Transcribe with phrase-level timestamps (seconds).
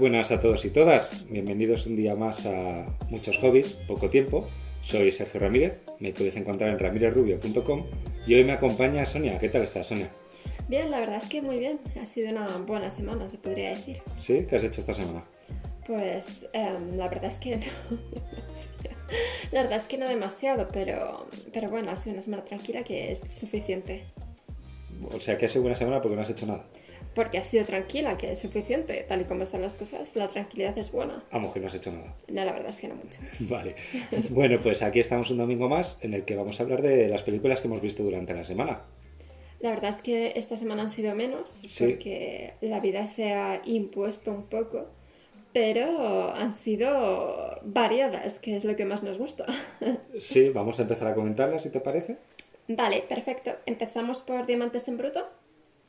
[0.00, 1.26] buenas a todos y todas.
[1.28, 4.48] Bienvenidos un día más a Muchos Hobbies, poco tiempo.
[4.80, 7.84] Soy Sergio Ramírez, me puedes encontrar en ramirezrubio.com
[8.26, 9.36] y hoy me acompaña Sonia.
[9.38, 10.08] ¿Qué tal estás, Sonia?
[10.68, 11.80] Bien, la verdad es que muy bien.
[12.00, 13.98] Ha sido una buena semana, se podría decir.
[14.18, 14.46] ¿Sí?
[14.48, 15.22] ¿Qué has hecho esta semana?
[15.86, 17.66] Pues em, la verdad es que no.
[19.52, 23.12] la verdad es que no demasiado, pero, pero bueno, ha sido una semana tranquila que
[23.12, 24.04] es suficiente.
[25.12, 26.64] O sea, que ha sido buena semana porque no has hecho nada.
[27.14, 29.04] Porque ha sido tranquila, que es suficiente.
[29.08, 31.22] Tal y como están las cosas, la tranquilidad es buena.
[31.30, 32.14] A mujer no has hecho nada.
[32.28, 33.20] No, la verdad es que no mucho.
[33.40, 33.74] Vale.
[34.30, 37.22] Bueno, pues aquí estamos un domingo más en el que vamos a hablar de las
[37.22, 38.82] películas que hemos visto durante la semana.
[39.60, 41.84] La verdad es que esta semana han sido menos, Sí.
[41.84, 44.86] porque la vida se ha impuesto un poco,
[45.52, 49.46] pero han sido variadas, que es lo que más nos gusta.
[50.18, 52.16] Sí, vamos a empezar a comentarlas, si te parece.
[52.68, 53.50] Vale, perfecto.
[53.66, 55.28] Empezamos por Diamantes en Bruto.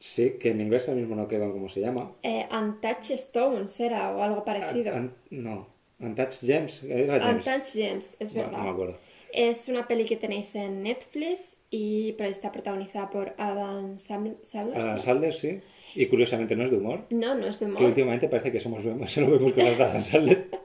[0.02, 2.12] Sí, que en inglés ahora mismo no queda cómo se llama.
[2.24, 4.94] Eh, Untouched Stones era o algo parecido.
[5.30, 5.68] No,
[6.00, 6.82] Untouched Gems.
[6.82, 8.58] Untouched Gems, es verdad.
[8.58, 8.98] no me acuerdo.
[9.32, 14.38] Es una peli que tenéis en Netflix y está protagonizada por Adam Sandler.
[14.74, 14.98] Adam.
[14.98, 15.62] Sandler, sí.
[15.94, 17.06] Y curiosamente no es de humor.
[17.12, 17.84] No, no es de Que humor.
[17.84, 20.48] últimamente parece que somos se lo vemos con las de Adam Sandler.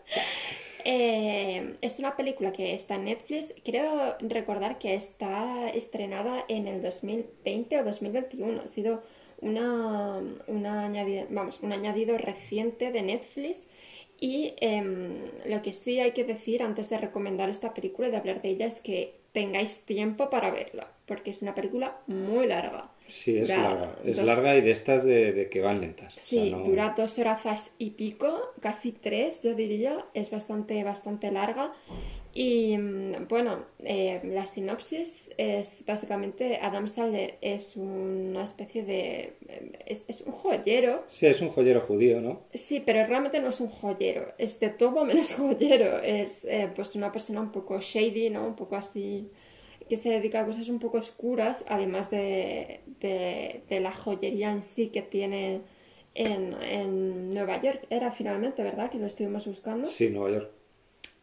[0.88, 3.52] Eh, es una película que está en Netflix.
[3.64, 8.62] Creo recordar que está estrenada en el 2020 o 2021.
[8.62, 9.02] Ha sido
[9.40, 13.68] una, una añadido, vamos, un añadido reciente de Netflix.
[14.18, 18.16] Y em, lo que sí hay que decir antes de recomendar esta película y de
[18.16, 22.90] hablar de ella es que tengáis tiempo para verla, porque es una película muy larga.
[23.06, 23.96] Sí, es Dura larga.
[24.06, 26.16] Es dos- larga y de estas de, de que van lentas.
[26.16, 30.06] O sea, Sí, no- dura dos horas y pico, casi tres, yo diría.
[30.14, 31.72] Es bastante, bastante larga.
[32.36, 39.32] Y mm, bueno, eh, la sinopsis es básicamente Adam Sandler es una especie de...
[39.86, 41.04] Es, es un joyero.
[41.08, 42.42] Sí, es un joyero judío, ¿no?
[42.52, 44.34] Sí, pero realmente no es un joyero.
[44.36, 46.02] Es de todo menos joyero.
[46.02, 48.46] Es eh, pues una persona un poco shady, ¿no?
[48.46, 49.30] Un poco así
[49.88, 54.62] que se dedica a cosas un poco oscuras, además de, de, de la joyería en
[54.62, 55.62] sí que tiene
[56.12, 57.86] en, en Nueva York.
[57.88, 58.90] Era finalmente, ¿verdad?
[58.90, 59.86] Que lo estuvimos buscando.
[59.86, 60.55] Sí, Nueva York.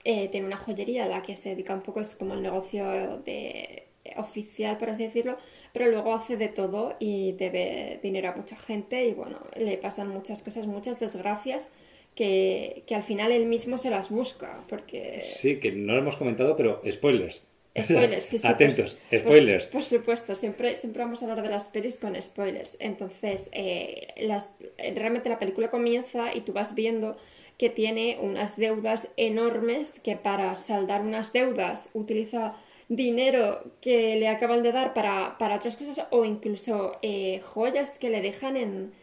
[0.06, 3.22] Eh, tiene una joyería a la que se dedica un poco, es como el negocio
[3.26, 3.88] de
[4.18, 5.38] oficial, por así decirlo,
[5.72, 10.10] pero luego hace de todo y debe dinero a mucha gente y bueno, le pasan
[10.10, 11.70] muchas cosas, muchas desgracias
[12.16, 15.22] que, que al final él mismo se las busca, porque...
[15.22, 17.44] Sí, que no lo hemos comentado, pero spoilers.
[17.82, 18.48] Spoilers, sí, sí.
[18.48, 19.66] Atentos, spoilers.
[19.66, 22.78] Por, supuesto, siempre, siempre vamos a hablar de las pelis con spoilers.
[22.80, 27.18] Entonces, eh, las, realmente la película comienza y tú vas viendo
[27.58, 32.56] que tiene unas deudas enormes que para saldar unas deudas utiliza
[32.90, 38.10] dinero que le acaban de dar para, para otras cosas o incluso eh, joyas que
[38.10, 38.94] le dejan en,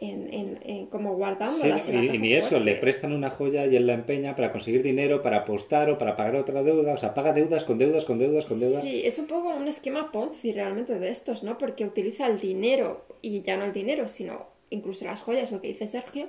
[0.00, 1.88] en, en- en- como Sí, guardándolas.
[1.88, 4.82] en la y, ni eso, le prestan una joya y él la empeña para conseguir
[4.82, 6.94] dinero, para apostar o para pagar otra deuda.
[6.94, 8.82] O sea, paga deudas con deudas, con deudas, con deudas.
[8.82, 11.58] Sí, es un poco un esquema Ponzi realmente de estos, ¿no?
[11.58, 15.68] Porque utiliza el dinero, y ya no el dinero, sino incluso las joyas, lo que
[15.68, 16.28] dice Sergio,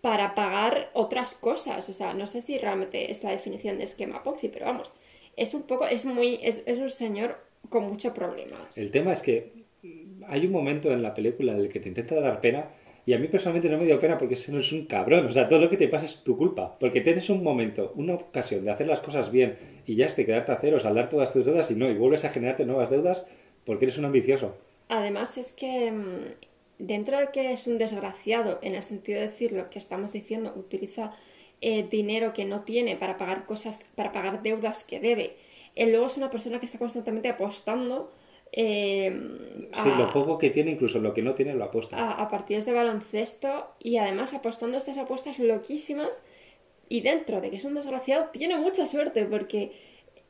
[0.00, 1.88] para pagar otras cosas.
[1.88, 4.92] O sea, no sé si realmente es la definición de esquema Ponzi, pero vamos,
[5.36, 7.38] es un poco, es muy, es, es un señor
[7.70, 8.76] con muchos problemas.
[8.76, 9.64] El tema es que
[10.28, 12.68] hay un momento en la película en el que te intenta dar pena
[13.06, 15.26] y a mí personalmente no me dio pena porque ese no es un cabrón.
[15.26, 16.78] O sea, todo lo que te pasa es tu culpa.
[16.78, 20.24] Porque tienes un momento, una ocasión de hacer las cosas bien y ya es de
[20.24, 23.24] quedarte a cero, saldar todas tus deudas y no, y vuelves a generarte nuevas deudas
[23.64, 24.56] porque eres un ambicioso.
[24.88, 26.34] Además es que mm,
[26.78, 30.52] dentro de que es un desgraciado, en el sentido de decir lo que estamos diciendo,
[30.56, 31.12] utiliza
[31.60, 35.36] eh, dinero que no tiene para pagar cosas, para pagar deudas que debe.
[35.74, 38.10] Él luego es una persona que está constantemente apostando
[38.56, 39.12] eh,
[39.74, 41.96] Sí, a, lo poco que tiene, incluso lo que no tiene, lo apuesta.
[41.98, 46.22] a- a partidos de baloncesto y además apostando estas apuestas loquísimas
[46.88, 49.72] y dentro de que es un desgraciado tiene mucha suerte porque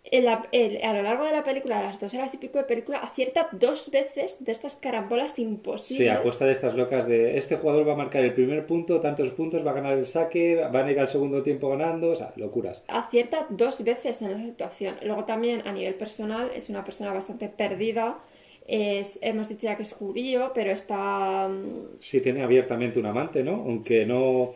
[0.05, 2.59] en la- el- a lo largo de la película, de las dos horas y pico
[2.59, 6.07] de película, acierta dos veces de estas carambolas imposibles.
[6.07, 9.31] Sí, apuesta de estas locas de este jugador va a marcar el primer punto, tantos
[9.31, 12.33] puntos, va a ganar el saque, van a ir al segundo tiempo ganando, o sea,
[12.37, 12.83] locuras.
[12.89, 14.97] acierta dos veces en esa situación.
[15.03, 18.19] Luego también a nivel personal es una persona bastante perdida.
[18.67, 21.49] Es, hemos dicho ya que es judío, pero está...
[21.49, 23.53] mm, Sí, tiene abiertamente un amante, ¿no?
[23.53, 24.51] Aunque no...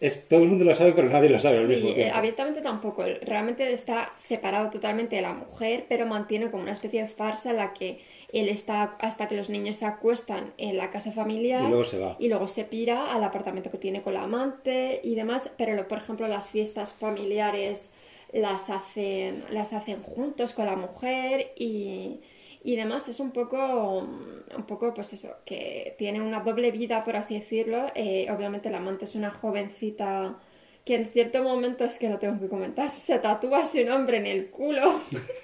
[0.00, 2.16] Es, todo el mundo lo sabe, pero nadie lo sabe al Sí, mismo eh, tiempo.
[2.16, 3.04] abiertamente tampoco.
[3.22, 7.56] Realmente está separado totalmente de la mujer, pero mantiene como una especie de farsa en
[7.56, 7.98] la que
[8.32, 11.98] él está hasta que los niños se acuestan en la casa familiar Y luego se
[11.98, 12.16] va.
[12.20, 15.50] y luego se pira al apartamento que tiene con la amante y demás.
[15.56, 17.92] Pero, por ejemplo, las fiestas familiares
[18.32, 22.20] las hacen, las hacen juntos con la mujer y,
[22.64, 27.14] y demás es un poco, un poco, pues eso, que tiene una doble vida, por
[27.14, 27.92] así decirlo.
[27.94, 30.38] Eh, obviamente la amante es una jovencita
[30.82, 34.26] que en cierto momento, es que lo tengo que comentar, se tatúa su nombre en
[34.26, 34.98] el culo.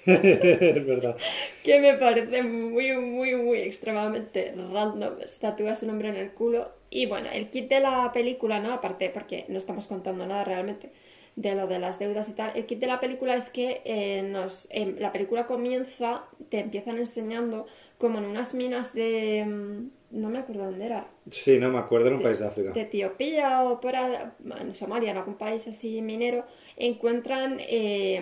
[0.07, 1.15] es verdad.
[1.63, 5.13] Que me parece muy, muy, muy extremadamente random.
[5.25, 6.71] Se tatúa su nombre en el culo.
[6.89, 8.73] Y bueno, el kit de la película, ¿no?
[8.73, 10.91] Aparte, porque no estamos contando nada realmente
[11.35, 12.51] de lo de las deudas y tal.
[12.55, 16.97] El kit de la película es que eh, nos, eh, la película comienza, te empiezan
[16.97, 17.65] enseñando
[17.97, 19.45] como en unas minas de...
[19.45, 21.07] Mm, no me acuerdo dónde era.
[21.29, 22.71] Sí, no me acuerdo, en un país de África.
[22.71, 26.43] De Etiopía o por en Somalia, en algún país así minero,
[26.75, 28.21] encuentran eh,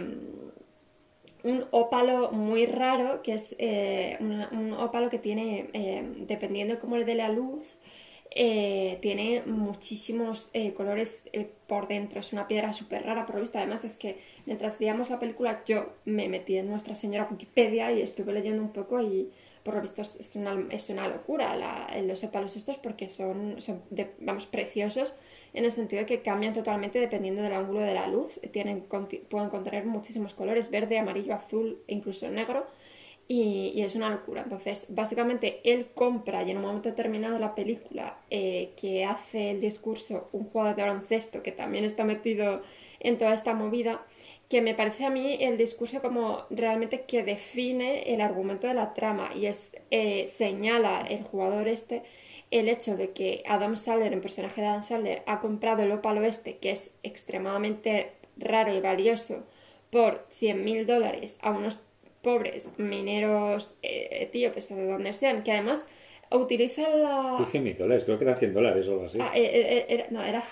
[1.41, 3.55] un ópalo muy raro, que es
[4.19, 7.79] un, ópalo que tiene, dependiendo de cómo le dé la luz,
[8.31, 12.19] eh, tiene muchísimos eh, colores eh, por dentro.
[12.19, 13.57] Es una piedra súper rara, por lo visto.
[13.57, 18.01] Además, es que mientras veíamos la película, yo me metí en Nuestra Señora Wikipedia y
[18.01, 19.01] estuve leyendo un poco.
[19.01, 19.31] Y
[19.63, 21.55] por lo visto, es una, es una locura
[22.03, 23.81] los ópalos estos porque son, son
[24.19, 25.13] vamos, preciosos
[25.53, 28.39] en el sentido de que cambian totalmente dependiendo del ángulo de la luz.
[28.51, 32.67] Tienen, pueden contener muchísimos colores: verde, amarillo, azul e incluso negro
[33.31, 34.41] y, es una locura.
[34.41, 39.51] Entonces, básicamente, él compra y en un momento determinado de la película eh, que hace
[39.51, 42.63] el discurso un jugador de baloncesto que también está metido
[42.99, 44.03] en toda esta movida,
[44.49, 48.95] que me parece a mí el discurso como realmente que define el argumento de la
[48.95, 52.01] trama y es eh, señala el jugador este
[52.49, 56.23] el hecho de que Adam Sandler, el personaje de Adam Sandler, ha comprado el ópalo
[56.23, 59.43] este, que es extremadamente raro y valioso,
[59.91, 61.79] por 100 mil dólares a unos
[62.21, 65.87] pobres mineros eh, etíopes o de donde sean, que además
[66.31, 67.45] utilizan la...
[67.45, 69.19] 100 mil dólares, creo que eran 100 dólares o algo así.
[69.21, 70.43] Ah, eh, eh, no, era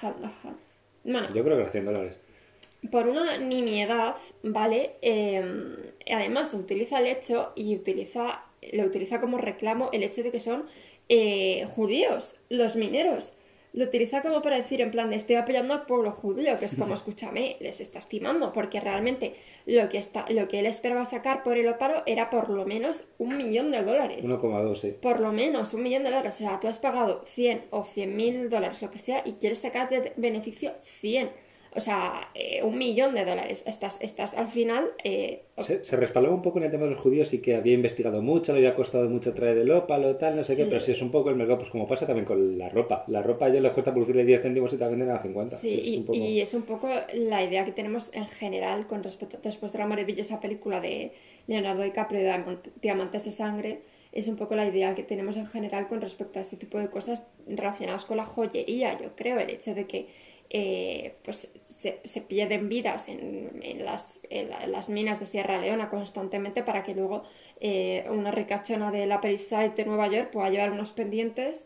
[1.03, 2.19] Bueno, Yo creo que eran 100 dólares.
[2.91, 4.93] Por una nimiedad, ¿vale?
[6.09, 10.65] además utiliza el hecho y utiliza, lo utiliza como reclamo el hecho de que son
[11.75, 13.33] judíos, los mineros
[13.73, 16.75] lo utiliza como para decir en plan de estoy apoyando al pueblo judío, que es
[16.75, 19.35] como escúchame, les está estimando, porque realmente
[19.65, 23.05] lo que está, lo que él esperaba sacar por el ópalo era por lo menos
[23.17, 24.25] un millón de dólares.
[24.25, 24.95] 1,2, sí.
[24.99, 26.35] Por lo menos un millón de dólares.
[26.35, 29.59] O sea, tú has pagado 100 o 100 mil dólares, lo que sea, y quieres
[29.59, 31.46] sacar de beneficio 100
[31.77, 33.63] o sea, eh, un millón de dólares.
[33.68, 34.89] Estás, estás al final...
[35.03, 37.74] Eh, se, se, respaldaba un poco en el tema de los judíos y que había
[37.74, 40.91] investigado mucho, le había costado mucho traer el ópalo, tal, no sé qué, pero sí
[40.91, 43.03] es un poco el mercado, pues como pasa también con la ropa.
[43.07, 45.56] La ropa a ellos les cuesta producirle 10 céntimos y te la venden a 50.
[45.56, 49.77] Sí, y, es un poco la idea que tenemos en general con respecto, después de
[49.77, 51.12] la maravillosa película de
[51.45, 53.81] Leonardo DiCaprio de Diamantes de Sangre,
[54.12, 56.89] es un poco la idea que tenemos en general con respecto a este tipo de
[56.89, 60.07] cosas relacionadas con la joyería, yo creo, el hecho de que
[60.49, 64.21] eh, pues se, se, pierden vidas en, en, las,
[64.67, 67.23] las, minas de Sierra Leona constantemente para que luego
[67.59, 71.65] eh, una ricachona de la East Side de Nueva York pueda llevar unos pendientes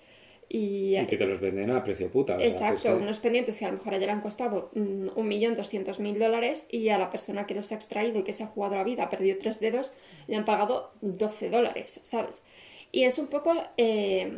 [0.49, 2.43] y, y, que te los venden a precio puta.
[2.43, 6.19] Exacto, unos pendientes que a lo mejor ayer han costado mm, un millón doscientos mil
[6.19, 8.83] dólares y a la persona que los ha extraído y que se ha jugado la
[8.83, 9.93] vida, ha perdido tres dedos,
[10.27, 12.43] le han pagado 12 dólares, ¿sabes?
[12.91, 14.29] Y es un poco eh,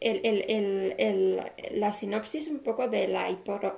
[0.00, 3.28] la sinopsis un poco de la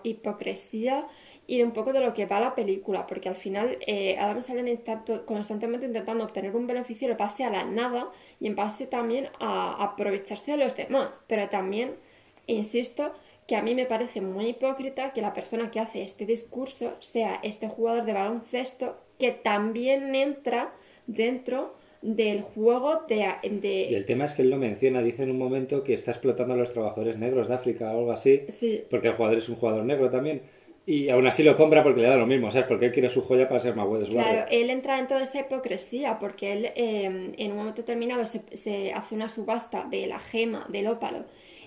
[0.03, 1.07] hipocresía
[1.47, 4.41] y de un poco de lo que va la película, porque al final eh, Adam
[4.41, 8.87] Salen está constantemente intentando obtener un beneficio en base a la nada y en base
[8.87, 11.97] también a aprovecharse de los demás, pero también,
[12.47, 13.13] insisto,
[13.47, 17.41] que a mí me parece muy hipócrita que la persona que hace este discurso sea
[17.43, 20.73] este jugador de baloncesto que también entra
[21.07, 25.39] dentro del juego de, Y el tema es que él lo menciona, dice en un
[25.39, 28.83] momento que está explotando a los trabajadores negros de África o algo así, sí.
[28.91, 30.43] porque el jugador es un jugador negro también.
[30.85, 32.67] Y aún así lo compra porque le da lo mismo, ¿sabes?
[32.67, 35.39] Porque él quiere su joya para ser más bueno Claro, él entra en toda esa
[35.39, 40.19] hipocresía porque él em, en un momento determinado se, se, hace una subasta de la
[40.19, 41.25] gema, del ópalo,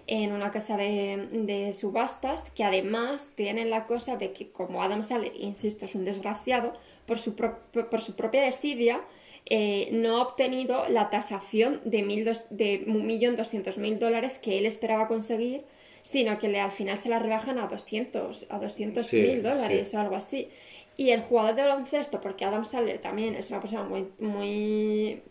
[0.08, 5.02] en una casa de, de subastas que además tienen la cosa de que como Adam
[5.02, 6.74] Sandler, insisto, es un desgraciado,
[7.06, 9.02] por su, por su propia desidia,
[9.48, 15.64] eh, no ha obtenido la tasación de, mil de 1.200.000 dólares que él esperaba conseguir,
[16.02, 20.16] sino que le, al final se la rebajan a 200 a 200.000 dólares o algo
[20.16, 20.50] así.
[20.98, 25.22] Y el jugador de baloncesto, porque Adam Sandler también es una persona muy, muy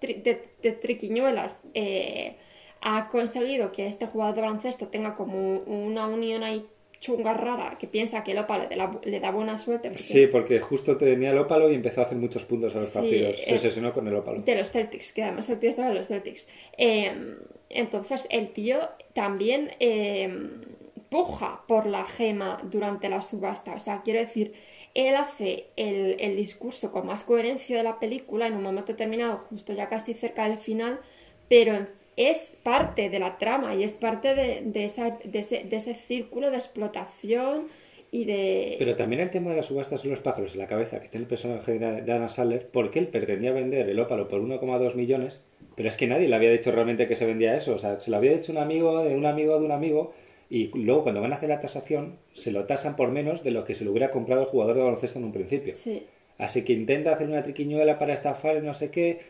[0.00, 2.36] de, triquiñuelas, eh,
[2.80, 6.66] ha conseguido que este jugador de baloncesto tenga como una unión ahí
[7.02, 8.68] chunga rara que piensa que el ópalo
[9.02, 9.98] le da buena suerte.
[9.98, 13.36] Sí, porque justo tenía el ópalo y empezó a hacer muchos puntos en los partidos.
[13.44, 14.40] Se obsesionó eh, con el ópalo.
[14.40, 16.46] De los Celtics, que además el tío estaba en los Celtics.
[16.78, 17.38] Em,
[17.70, 18.78] entonces el tío
[19.14, 20.62] también em,
[21.10, 23.74] puja por la gema durante la subasta.
[23.74, 24.52] O sea, quiero decir,
[24.94, 29.38] él hace el, el discurso con más coherencia de la película en un momento determinado,
[29.38, 31.00] justo ya casi cerca del final,
[31.48, 31.84] pero
[32.16, 35.94] es parte de la trama y es parte de, de, esa- de ese, de ese
[35.94, 37.68] círculo de explotación
[38.10, 38.76] y de...
[38.78, 41.22] Pero también el tema de las subastas son los pájaros en la cabeza que tiene
[41.24, 45.40] el personaje de Adam Sandler, porque él pretendía vender el ópalo por 1,2 millones,
[45.76, 47.74] pero es que nadie le había dicho realmente que se vendía eso.
[47.74, 50.12] O sea, se lo había dicho un amigo de un amigo de un amigo,
[50.50, 53.64] y luego cuando van a hacer la tasación, se lo tasan por menos de lo
[53.64, 55.74] que se lo hubiera comprado el jugador de baloncesto en un principio.
[55.74, 56.04] Sí.
[56.36, 59.20] Así que intenta hacer una triquiñuela para estafar y no sé qué.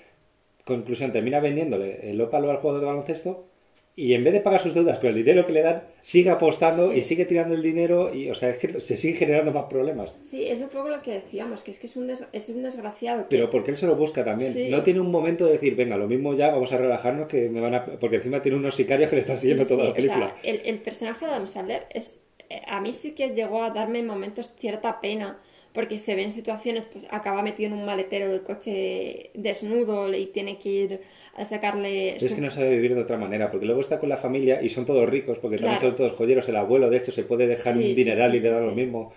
[0.64, 3.46] Conclusión, termina vendiéndole el ópalo al jugador de baloncesto
[3.94, 6.92] y en vez de pagar sus deudas con el dinero que le dan, sigue apostando
[6.92, 6.98] Sí.
[6.98, 10.14] y sigue tirando el dinero y, o sea, es que se sigue generando más problemas.
[10.22, 12.62] Sí, es un poco lo que decíamos, que es que es un, des- es un
[12.62, 13.24] desgraciado.
[13.28, 14.54] que- Pero porque él se lo busca también.
[14.54, 14.68] Sí.
[14.70, 17.60] No tiene un momento de decir, venga, lo mismo ya, vamos a relajarnos que me
[17.60, 17.84] van a...
[17.84, 20.34] Porque encima tiene unos sicarios que le están siguiendo Sí, toda la película.
[20.38, 23.62] O sea, el, el personaje de Adam Sandler es, eh, a mí sí que llegó
[23.62, 25.38] a darme en momentos cierta pena,
[25.72, 30.26] porque se ve en situaciones, pues acaba metido en un maletero del coche desnudo y
[30.26, 31.00] tiene que ir
[31.36, 32.16] a sacarle...
[32.16, 34.60] Es su- que no sabe vivir de otra manera, porque luego está con la familia
[34.62, 36.48] y son todos ricos, porque también son todos joyeros.
[36.48, 38.72] El abuelo, de hecho, se puede dejar Sí, un dineral sí, y le da lo
[38.72, 39.12] mismo.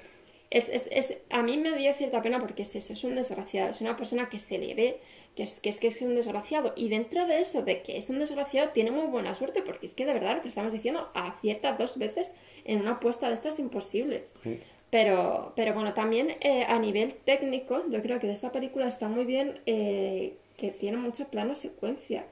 [0.51, 3.71] Es, es, es- a mí me dio cierta pena porque es eso, es un desgraciado,
[3.71, 4.97] es una persona que se le ve
[5.35, 6.73] que es, que es que es un desgraciado.
[6.77, 9.93] Y dentro de eso, de que es un desgraciado, tiene muy buena suerte, porque es
[9.93, 13.59] que de verdad lo que estamos diciendo, acierta dos veces en una apuesta de estas
[13.59, 14.33] imposibles.
[14.43, 14.59] Sí.
[14.89, 19.07] Pero, pero bueno, también eh, a nivel técnico, yo creo que de esta película está
[19.07, 22.25] muy bien eh, que tiene mucho plano secuencia.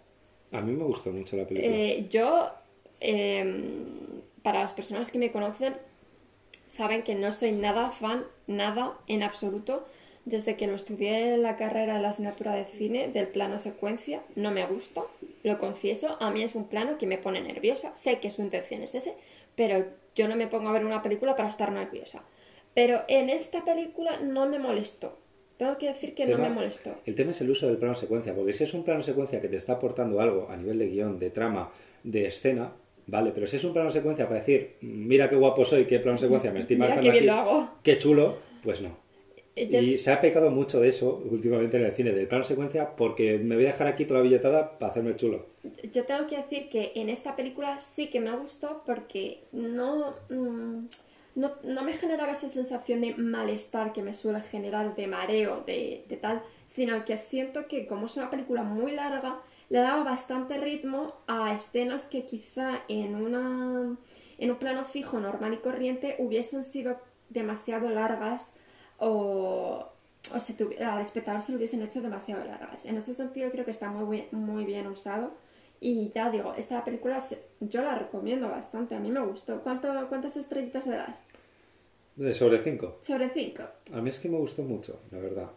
[0.51, 1.75] A mí me gustó mucho la película.
[1.75, 2.51] Eh, yo,
[3.01, 3.83] eh,
[4.43, 5.75] para las personas que me conocen,
[6.67, 9.85] saben que no soy nada fan, nada en absoluto.
[10.25, 14.21] Desde que lo estudié en la carrera en la asignatura de cine del plano secuencia,
[14.35, 15.01] no me gusta,
[15.43, 16.15] lo confieso.
[16.21, 17.93] A mí es un plano que me pone nerviosa.
[17.95, 19.15] Sé que su intención es ese,
[19.55, 19.83] pero
[20.15, 22.23] yo no me pongo a ver una película para estar nerviosa.
[22.73, 25.17] Pero en esta película no me molestó.
[25.57, 26.95] Tengo que decir que no me molestó.
[27.05, 29.47] El tema es el uso del plano secuencia, porque si es un plano secuencia que
[29.47, 31.71] te está aportando algo a nivel de guion, de trama,
[32.03, 32.71] de escena,
[33.05, 36.17] vale, pero si es un plano secuencia para decir, mira qué guapo soy, qué plano
[36.17, 37.69] secuencia me estoy Mira marcando qué bien aquí, lo hago.
[37.83, 38.97] qué chulo, pues no.
[39.55, 42.43] Eh, yo- Y se ha pecado mucho de eso últimamente en el cine, del plano
[42.43, 45.45] secuencia, porque me voy a dejar aquí toda la billetada para hacerme chulo.
[45.91, 50.87] Yo tengo que decir que en esta película sí que me gustó porque no, mm,
[51.35, 56.05] no, no me generaba esa sensación de malestar que me suele generar, de mareo, de,
[56.07, 60.57] de tal, sino que siento que como es una película muy larga, le daba bastante
[60.57, 63.95] ritmo a escenas que quizá en, una,
[64.37, 66.99] en un plano fijo, normal y corriente, hubiesen sido
[67.29, 68.53] demasiado largas
[68.99, 69.87] o,
[70.35, 72.85] o se tuvi- al espectador se lo hubiesen hecho demasiado largas.
[72.85, 75.31] En ese sentido creo que está muy muy bien usado.
[75.85, 77.19] Y ya digo, esta película
[77.59, 79.59] yo la recomiendo bastante, a mí me gustó.
[79.59, 81.21] ¿Cuánto, ¿Cuántas estrellitas le das?
[82.15, 82.99] De sobre 5.
[83.01, 83.63] Sobre 5.
[83.91, 85.51] A mí es que me gustó mucho, la verdad.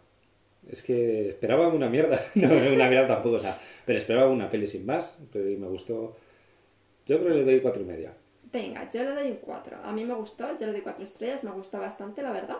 [0.68, 2.18] Es que esperaba una mierda.
[2.34, 5.68] No, una mierda tampoco, o sea, pero esperaba una peli sin más, pero y me
[5.68, 6.16] gustó.
[7.06, 8.12] Yo creo que le doy cuatro y media.
[8.52, 9.76] Venga, yo le doy un 4.
[9.84, 12.58] A mí me gustó, yo le doy 4 estrellas, me gustó bastante, la verdad.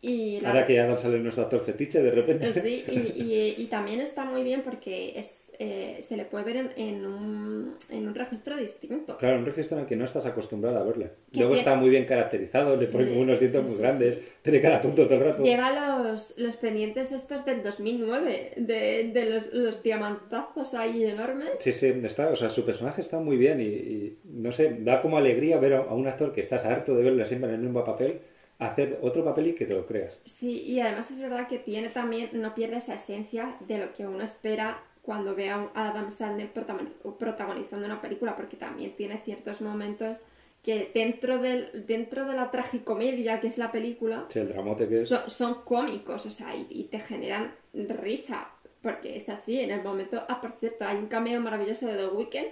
[0.00, 2.48] Y la Ahora que Adam sale nuestro actor fetiche de repente.
[2.48, 2.98] Eh, Sí, y,
[3.58, 7.06] y- y también está muy bien porque es, eh, se le puede ver en, en
[7.06, 9.16] un, en un registro distinto.
[9.16, 11.10] Claro, un registro en el que no estás acostumbrado a verle.
[11.32, 14.18] Luego tiene- está muy bien caracterizado, le Sí, ponen unos dientes sí, muy sí, grandes,
[14.42, 15.42] tiene cara tonto todo el rato.
[15.42, 21.50] Lleva los, los pendientes estos del 2009, de, de los, los diamantazos ahí enormes.
[21.60, 25.00] Sí, sí, está, o sea, su personaje está muy bien y, y, no sé, da
[25.00, 27.62] como alegría ver a, a un actor que estás harto de verle siempre en el
[27.62, 28.20] mismo papel
[28.58, 30.20] hacer otro papel y que te lo creas.
[30.24, 34.06] Sí, y además es verdad que tiene también, no pierde esa esencia de lo que
[34.06, 39.60] uno espera cuando ve a Adam Sandler protagoni- protagonizando una película, porque también tiene ciertos
[39.60, 40.20] momentos
[40.62, 44.96] que dentro, del, dentro de la tragicomedia que es la película, Sí, el dramote que
[44.96, 45.08] es.
[45.08, 48.48] son, son cómicos, o sea, y, y te generan risa,
[48.82, 50.22] porque es así, en el momento...
[50.28, 52.48] Ah, por cierto, hay un cameo maravilloso de The Weeknd,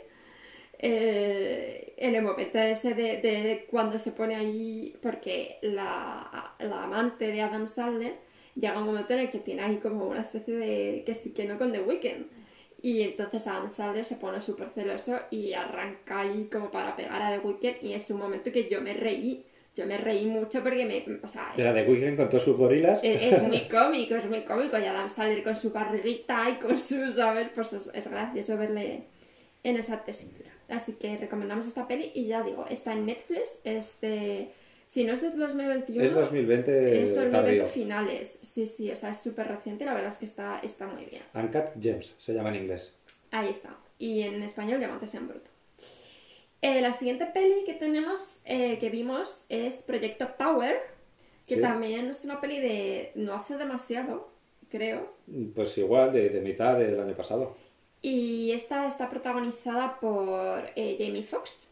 [0.78, 7.26] eh, en el momento ese de, de cuando se pone ahí, porque la, la amante
[7.28, 8.14] de Adam Sandler
[8.54, 11.44] llega un momento en el que tiene ahí como una especie de que sí que
[11.44, 12.26] no con The Weeknd.
[12.82, 17.30] Y entonces Adam Sandler se pone súper celoso y arranca ahí como para pegar a
[17.32, 19.44] The Weeknd y es un momento que yo me reí.
[19.74, 21.04] Yo me reí mucho porque me...
[21.22, 23.04] O sea, de es- Weekend con todos sus gorilas.
[23.04, 24.78] es, es muy cómico, es muy cómico.
[24.78, 27.48] Y Adam Sandler con su barriguita y con su, ¿sabes?
[27.54, 29.02] Pues es, es gracioso verle
[29.62, 30.50] en esa tesitura.
[30.68, 34.50] Así que recomendamos esta peli y ya digo, está en Netflix, es de...
[34.84, 36.02] Si no es de 2021...
[36.04, 37.66] es 2020 es 2020 tardío.
[37.66, 38.38] finales.
[38.42, 41.22] Sí, sí, o sea, es súper reciente, la verdad es que está, está muy bien.
[41.34, 42.92] Uncut Gems se llama en inglés.
[43.32, 43.76] Ahí está.
[43.98, 45.50] Y en español, Diamantes en Bruto.
[46.62, 50.76] Eh, la siguiente peli que tenemos, eh, que vimos, es Proyecto Power,
[51.46, 51.60] que Sí.
[51.60, 54.30] también es una peli de no hace demasiado,
[54.68, 55.12] creo.
[55.54, 57.56] Pues igual, de, de mitad del año pasado.
[58.02, 61.68] Y esta está protagonizada por eh, Jamie Foxx.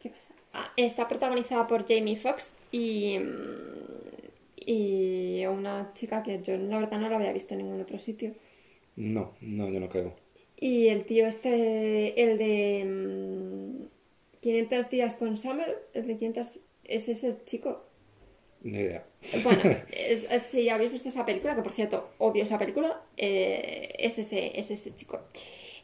[0.00, 0.34] ¿Qué pasa?
[0.52, 6.98] Ah, está protagonizada por Jamie Foxx y, mm, y una chica que yo la verdad
[6.98, 8.34] no la había visto en ningún otro sitio.
[8.96, 10.14] No, no, yo no creo.
[10.58, 17.08] Y el tío este, el de mm, 500 días con Summer, el de 500, es
[17.08, 17.84] ese chico.
[18.62, 19.04] Ni idea.
[19.44, 19.60] Bueno,
[19.92, 24.18] es- es- si habéis visto esa película, que por cierto odio esa película, eh, es,
[24.18, 25.20] ese, es ese chico.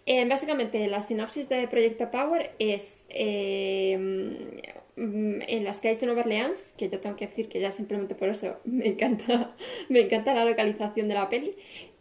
[0.04, 3.96] Eh, básicamente, la sinopsis de Proyecto Power es eh,
[4.96, 8.14] mm, en las calles de Nueva Orleans, que yo tengo que decir que ya simplemente
[8.14, 9.56] por eso me encanta,
[9.88, 11.54] me encanta la localización de la peli.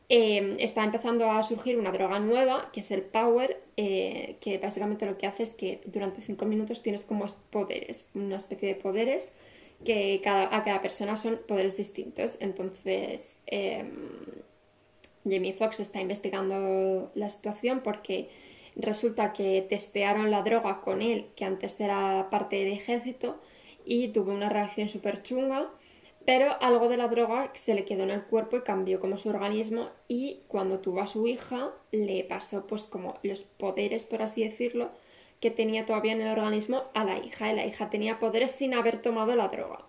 [0.09, 5.05] eh, está empezando a surgir una droga nueva, que es el Power, eh, que básicamente
[5.07, 9.31] lo que hace es que durante 5 minutos tienes como poderes, una especie de poderes
[9.85, 12.37] que cada, a cada persona son poderes distintos.
[12.41, 14.03] Entonces, em,
[15.23, 18.29] Jamie Foxx está investigando la situación porque
[18.75, 23.39] resulta que testearon la droga con él, que antes era parte del ejército,
[23.85, 25.71] y tuvo una reacción súper chunga,
[26.25, 29.29] pero algo de la droga se le quedó en el cuerpo y cambió como su
[29.29, 34.43] organismo, y cuando tuvo a su hija, le pasó pues como los poderes, por así
[34.43, 34.91] decirlo,
[35.45, 38.73] que tenía todavía en el organismo a la hija, y la hija tenía poderes sin
[38.73, 39.85] haber tomado la droga.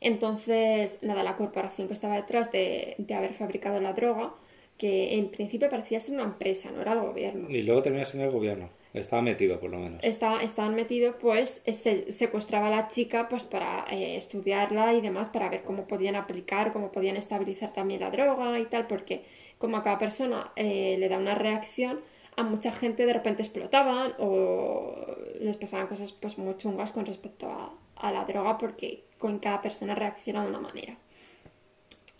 [0.00, 4.32] Entonces, nada, la corporación que estaba detrás de, de haber fabricado la droga,
[4.78, 7.50] que en principio parecía ser una empresa, no era el gobierno.
[7.50, 8.70] Y luego terminas en el gobierno.
[8.94, 10.02] Estaba metido, por lo menos.
[10.02, 15.28] Estaba, estaban metidos, pues se secuestraba a la chica pues para eh, estudiarla y demás,
[15.28, 19.20] para ver cómo podían aplicar, cómo podían estabilizar también la droga y tal, porque
[19.58, 22.00] como a cada persona eh, le da una reacción,
[22.38, 24.94] a mucha gente de repente explotaban o
[25.40, 29.60] les pasaban cosas pues muy chungas con respecto a, a la droga, porque con cada
[29.60, 30.96] persona reacciona de una manera.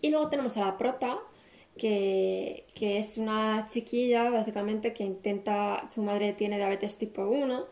[0.01, 1.19] Y luego tenemos a la prota,
[1.77, 7.67] que, que es una chiquilla básicamente que intenta, su madre tiene diabetes tipo 1,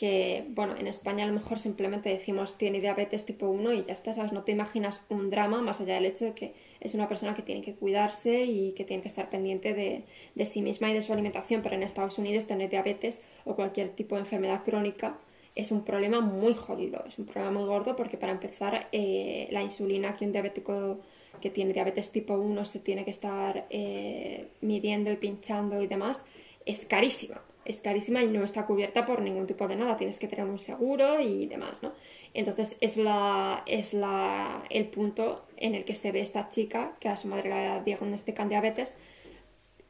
[0.00, 3.92] que bueno, en España a lo mejor simplemente decimos tiene diabetes tipo 1 y ya
[3.92, 4.32] está, ¿sabes?
[4.32, 7.42] No te imaginas un drama más allá del hecho de que es una persona que
[7.42, 11.02] tiene que cuidarse y que tiene que estar pendiente de, de sí misma y de
[11.02, 15.18] su alimentación, pero en Estados Unidos tener diabetes o cualquier tipo de enfermedad crónica
[15.54, 19.62] es un problema muy jodido, es un problema muy gordo porque para empezar eh, la
[19.62, 21.00] insulina que un diabético
[21.42, 26.24] que tiene diabetes tipo 1 se tiene que estar eh, midiendo y pinchando y demás,
[26.64, 27.42] es carísima.
[27.64, 29.96] Es carísima y no está cubierta por ningún tipo de nada.
[29.96, 31.92] Tienes que tener un seguro y demás, ¿no?
[32.34, 37.08] Entonces es, la, es la, el punto en el que se ve esta chica, que
[37.08, 38.96] a su madre la diagnostican diabetes.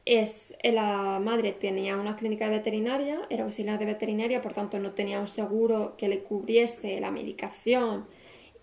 [0.03, 4.91] Es, la madre tenía una clínica de veterinaria, era auxiliar de veterinaria, por tanto no
[4.91, 8.07] tenía un seguro que le cubriese la medicación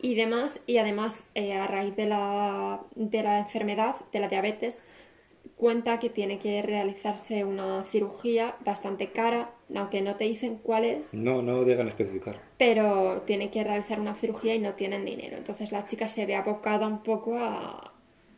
[0.02, 4.84] y demás, y además eh, a raíz de la, de la enfermedad, de la diabetes,
[5.58, 11.12] cuenta que tiene que realizarse una cirugía bastante cara, aunque no te dicen cuál es,
[11.12, 12.40] No, no llegan a especificar.
[12.56, 15.36] pero tiene que realizar una cirugía y no tienen dinero.
[15.36, 17.92] Entonces la chica se ve abocada un poco a,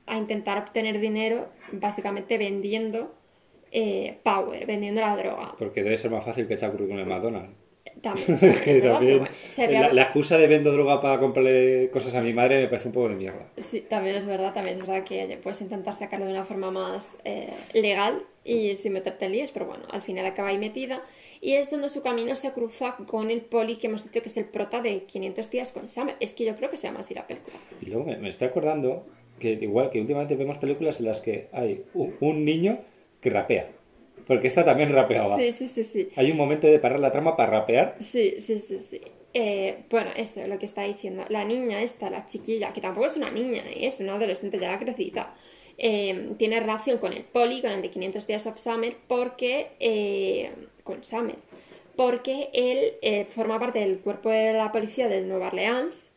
[0.06, 3.14] a intentar obtener dinero, básicamente vendiendo
[3.70, 5.54] eh, power, vendiendo la droga.
[5.59, 7.50] Porque debe ser más fácil que echar currículum en McDonald's.
[8.03, 12.61] También, Que bueno, la, la excusa de vendo droga para comprarle cosas a mi madre
[12.61, 13.47] me parece un poco de mierda.
[13.59, 17.19] Sí, también es verdad, también es verdad que puedes intentar sacarlo de una forma más
[17.25, 21.03] eh, legal y sin meterte en líos, pero bueno, al final acaba ahí metida
[21.43, 24.37] y es donde su camino se cruza con el poli que hemos dicho que es
[24.37, 26.16] el prota de 500 días con Summer.
[26.21, 27.57] Es que yo creo que se llama así la película.
[27.83, 29.05] Y luego me, me estoy acordando
[29.38, 32.79] que igual que últimamente vemos películas en las que hay un, un niño
[33.21, 33.71] que rapea.
[34.31, 35.37] Porque esta también rapeaba.
[35.38, 36.09] Sí, sí, sí, sí.
[36.14, 37.97] Hay un momento de parar la trama para rapear.
[37.99, 39.01] Sí, sí, sí, sí.
[39.35, 41.25] Eh, bueno, eso es lo que está diciendo.
[41.31, 43.88] La niña esta, la chiquilla, que tampoco es una niña, ¿eh?
[43.88, 45.35] es una adolescente ya crecida,
[45.79, 49.73] eh, tiene relación con el poli, con el de 500 Días of Summer, porque...
[49.81, 50.53] eh,
[50.85, 51.35] con Summer.
[51.97, 56.12] Porque él eh, forma parte del cuerpo de la policía de Nueva Orleans,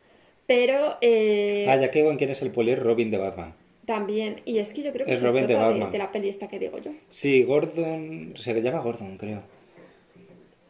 [0.46, 3.56] pero eh, Ah, ya que quién es el poli, Robin de Batman.
[3.86, 4.40] También...
[4.44, 5.46] Y es que yo creo que Es el Robin
[5.90, 6.90] de la peli esta que digo yo.
[7.10, 8.34] Sí, Gordon.
[8.38, 9.42] Se le llama Gordon, creo.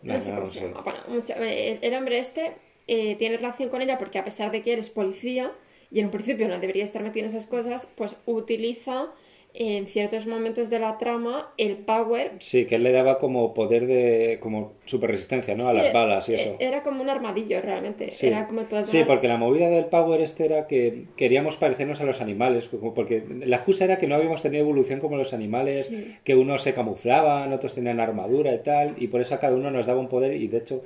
[0.02, 0.82] No sé cómo se llama.
[0.82, 2.52] Bueno, mucha- eh, el hombre este
[2.86, 5.50] eh, tiene relación con ella porque a pesar de que eres policía
[5.90, 9.06] y en un principio no debería estar metido en esas cosas, pues utiliza
[9.56, 13.86] en ciertos momentos de la trama el power Sí, que él le daba como poder
[13.86, 14.38] de.
[14.40, 15.68] como super resistencia, ¿no?
[15.68, 16.56] A Sí, las balas y e- eso.
[16.58, 18.10] Era como un armadillo realmente.
[18.10, 18.26] Sí.
[18.26, 22.00] Era como el poder Sí, porque la movida del Power este era que queríamos parecernos
[22.00, 25.86] a los animales, porque la excusa era que no habíamos tenido evolución como los animales,
[25.86, 26.16] Sí.
[26.24, 29.70] que unos se camuflaban, otros tenían armadura y tal, y por eso a cada uno
[29.70, 30.82] nos daba un poder y de hecho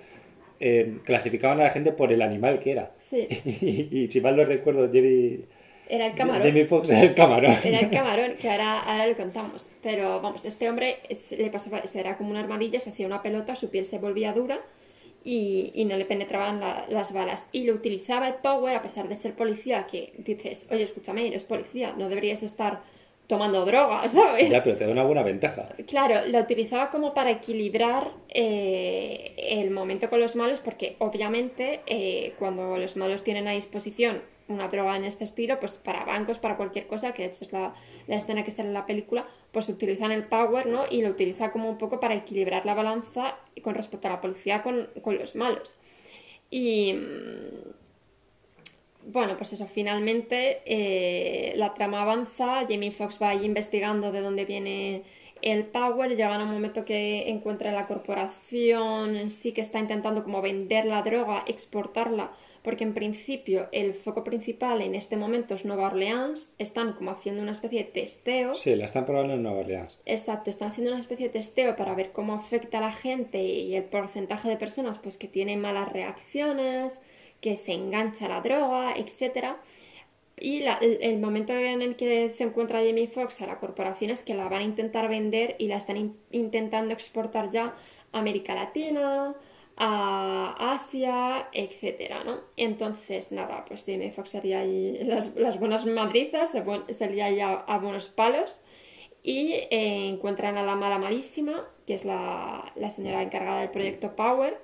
[0.61, 2.93] eh, clasificaban a la gente por el animal que era.
[2.99, 3.27] Sí.
[3.63, 5.41] y, y si mal no recuerdo, Jamie,
[5.89, 6.43] Era el camarón.
[6.43, 7.57] Jamie Foxx era el camarón.
[7.65, 9.69] Era el camarón, que ahora, ahora le contamos.
[9.83, 13.57] Pero vamos, este hombre es- le pasaba, era como una armadillo, se hacía una pelota,
[13.57, 14.61] su piel se volvía dura
[15.25, 17.47] y, y no le penetraban la- las balas.
[17.53, 21.45] Y lo utilizaba el Power, a pesar de ser policía, que dices, oye, escúchame, eres
[21.45, 22.81] policía, no deberías estar
[23.27, 24.49] tomando drogas, ¿sabes?
[24.51, 25.69] Ya, pero te da una buena ventaja.
[25.87, 32.35] Claro, lo utilizaba como para equilibrar eh, el momento con los malos, porque obviamente eh,
[32.39, 36.57] cuando los malos tienen a disposición una droga en este estilo, pues para bancos, para
[36.57, 37.75] cualquier cosa, que de hecho es la,
[38.09, 40.85] escena que sale en la película, pues utilizan el power, ¿no?
[40.91, 44.63] Y lo utiliza como un poco para equilibrar la balanza con respecto a la policía
[44.63, 45.77] con, con los malos.
[46.51, 47.79] Y, mm,
[49.13, 54.45] bueno, pues eso, finalmente eh, la trama avanza, Jamie Foxx va ahí investigando de dónde
[54.45, 55.03] viene
[55.41, 60.25] el Power, llegan a un momento que encuentra la corporación en sí que está intentando
[60.25, 62.33] como vender la droga, exportarla,
[62.69, 67.41] porque en principio el foco principal en este momento es Nueva Orleans, están como haciendo
[67.41, 68.55] una especie de testeo.
[68.55, 69.99] Sí, la están probando en Nueva Orleans.
[70.05, 73.75] Exacto, están haciendo una especie de testeo para ver cómo afecta a la gente y
[73.75, 77.01] el porcentaje de personas pues que tienen malas reacciones,
[77.41, 79.63] que se engancha a la droga, etcétera.
[80.39, 84.11] Y la- el, el momento en el que se encuentra Jamie Foxx a la corporación
[84.11, 87.75] es que la van a intentar vender y la están in- intentando exportar ya
[88.13, 89.35] a América Latina,
[89.79, 92.41] a Asia, etcétera, ¿no?
[92.57, 96.57] Entonces, nada, pues Jamie Foxx sería ahí las, las buenas madrizas,
[96.91, 98.61] sería ahí a, a buenos palos
[99.23, 104.17] y eh, encuentran a la mala malísima, que es la, la señora encargada del proyecto
[104.17, 104.59] Power,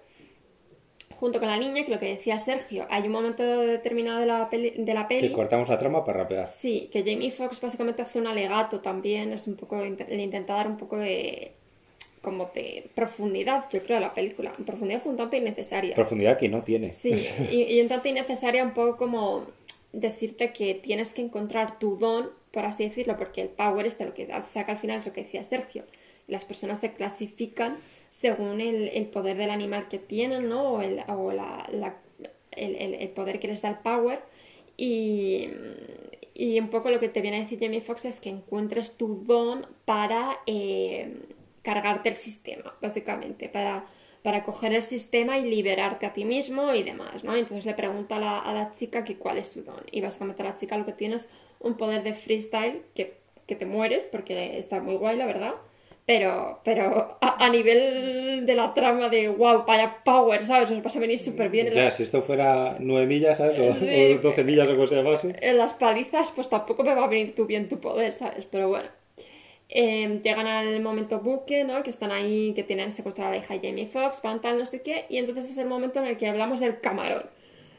[1.16, 4.50] junto con la niña, que lo que decía Sergio, hay un momento determinado de la
[4.50, 6.48] peli, de la peli Que cortamos la trama para rapear.
[6.48, 10.66] Sí, que Jamie Foxx básicamente hace un alegato también, es un poco, le intenta dar
[10.66, 11.54] un poco de,
[12.24, 14.52] como de profundidad, yo creo, a la película.
[14.66, 15.94] Profundidad un tanto innecesaria.
[15.94, 16.92] Profundidad que no tiene.
[16.92, 17.14] Sí,
[17.52, 19.44] y, y un tanto innecesaria un poco como
[19.92, 24.14] decirte que tienes que encontrar tu don, por así decirlo, porque el power este lo
[24.14, 25.84] que saca al final es lo que decía Sergio.
[26.26, 27.76] Las personas se clasifican
[28.10, 30.72] según el, el poder del animal que tienen, ¿no?
[30.74, 31.68] O, el, o la,
[32.52, 34.20] el- el poder que les da el power.
[34.76, 35.50] Y,
[36.34, 39.22] y un poco lo que te viene a decir Jamie Foxx es que encuentres tu
[39.24, 41.14] don para eh,
[41.64, 43.84] cargarte el sistema, básicamente, para,
[44.22, 47.34] para coger el sistema y liberarte a ti mismo y demás, ¿no?
[47.34, 49.82] Entonces le pregunta a la, a la chica que cuál es su don.
[49.90, 51.28] Y básicamente la chica lo que tiene es
[51.60, 55.54] un poder de freestyle que, que te mueres, porque está muy guay, la verdad.
[56.06, 60.70] Pero, pero a, a nivel de la trama de wow, vaya power, ¿sabes?
[60.70, 61.68] Os vas a venir súper bien.
[61.68, 63.58] En Ya, las, si esto fuera 9 millas, ¿sabes?
[63.58, 64.12] O, Sí.
[64.12, 65.34] o 12 millas o se llamase.
[65.40, 68.44] en las palizas, pues tampoco me va a venir tú bien tu poder, ¿sabes?
[68.50, 68.88] Pero bueno.
[69.68, 71.82] Eh, llegan al momento buque, ¿no?
[71.82, 74.82] Que están ahí, que tienen secuestrada a la hija de Jamie Foxx, van no sé
[74.82, 75.06] qué.
[75.08, 77.24] Y entonces es el momento en el que hablamos del camarón.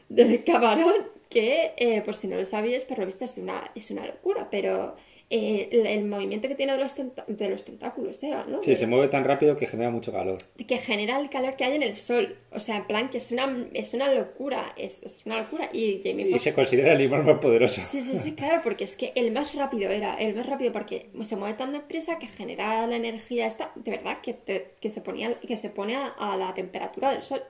[0.08, 0.94] Del camarón,
[1.28, 4.48] que, eh, por si no lo sabíais, por lo visto es una, es una locura,
[4.50, 4.96] pero
[5.28, 8.62] eh, el, el movimiento que tiene de los, de los tentáculos, era, ¿no?
[8.62, 10.38] Sí, De- se mueve tan rápido que genera mucho calor.
[10.68, 12.36] que genera el calor que hay en el sol.
[12.52, 15.68] O sea, en plan que es una, es una locura, es, es una locura.
[15.72, 16.42] Y Jamie Y Foxx...
[16.42, 17.80] se considera el animal más poderoso.
[17.84, 21.08] Sí, sí, sí, claro, porque es que el más rápido era, el más rápido porque
[21.24, 25.00] se mueve tan deprisa que genera la energía esta, de verdad, que, te- que se,
[25.00, 27.42] ponía, que se pone a, a la temperatura del sol.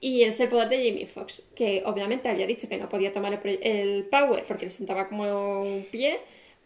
[0.00, 3.40] Y es el poder de Jamie Foxx, que obviamente había dicho que no podía tomar
[3.44, 6.18] el, el power porque le sentaba como un pie,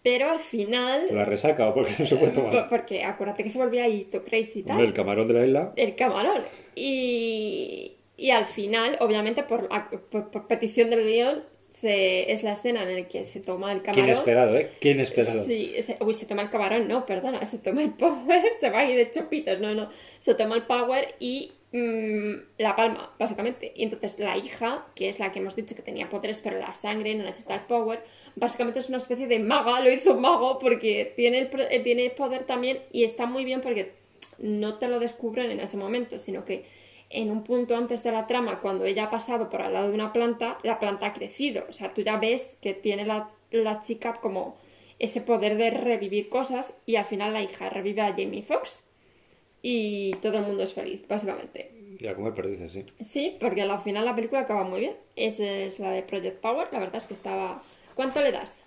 [0.02, 1.06] pero al final...
[1.10, 2.68] La resaca o porque no se puede tomar.
[2.70, 5.72] Porque acuérdate que se volvía ahí to crazy y tal el camarón de la isla.
[5.76, 6.40] el camarón.
[6.74, 9.68] Y, y al final, obviamente, por,
[10.10, 13.82] por, por petición del guion, se, es la escena en la que se toma el
[13.82, 14.16] ¿Quién camarón.
[14.16, 14.72] esperado, eh?
[14.80, 15.44] ¿Quién esperado?
[15.44, 18.80] Sí, se, uy, se toma el camarón, no, perdona, se toma el power, se va
[18.80, 23.72] ahí de chopitos, no, no, se toma el power y mm, la palma, básicamente.
[23.74, 26.74] Y entonces la hija, que es la que hemos dicho que tenía poderes, pero la
[26.74, 28.02] sangre no necesita el power,
[28.36, 32.44] básicamente es una especie de maga, lo hizo mago porque tiene, el, eh, tiene poder
[32.44, 33.92] también y está muy bien porque
[34.38, 36.64] no te lo descubren en ese momento, sino que
[37.10, 39.94] en un punto antes de la trama, cuando ella ha pasado por al lado de
[39.94, 41.64] una planta, la planta ha crecido.
[41.68, 44.56] O sea, tú ya ves que tiene la, la chica como
[44.98, 48.84] ese poder de revivir cosas y al final la hija revive a Jamie Foxx
[49.62, 51.72] y todo el mundo es feliz, básicamente.
[52.00, 52.84] Ya, como perdices, sí.
[53.00, 54.96] Sí, porque al final la película acaba muy bien.
[55.16, 57.60] Esa es la de Project Power, la verdad es que estaba...
[57.94, 58.64] ¿Cuánto le das?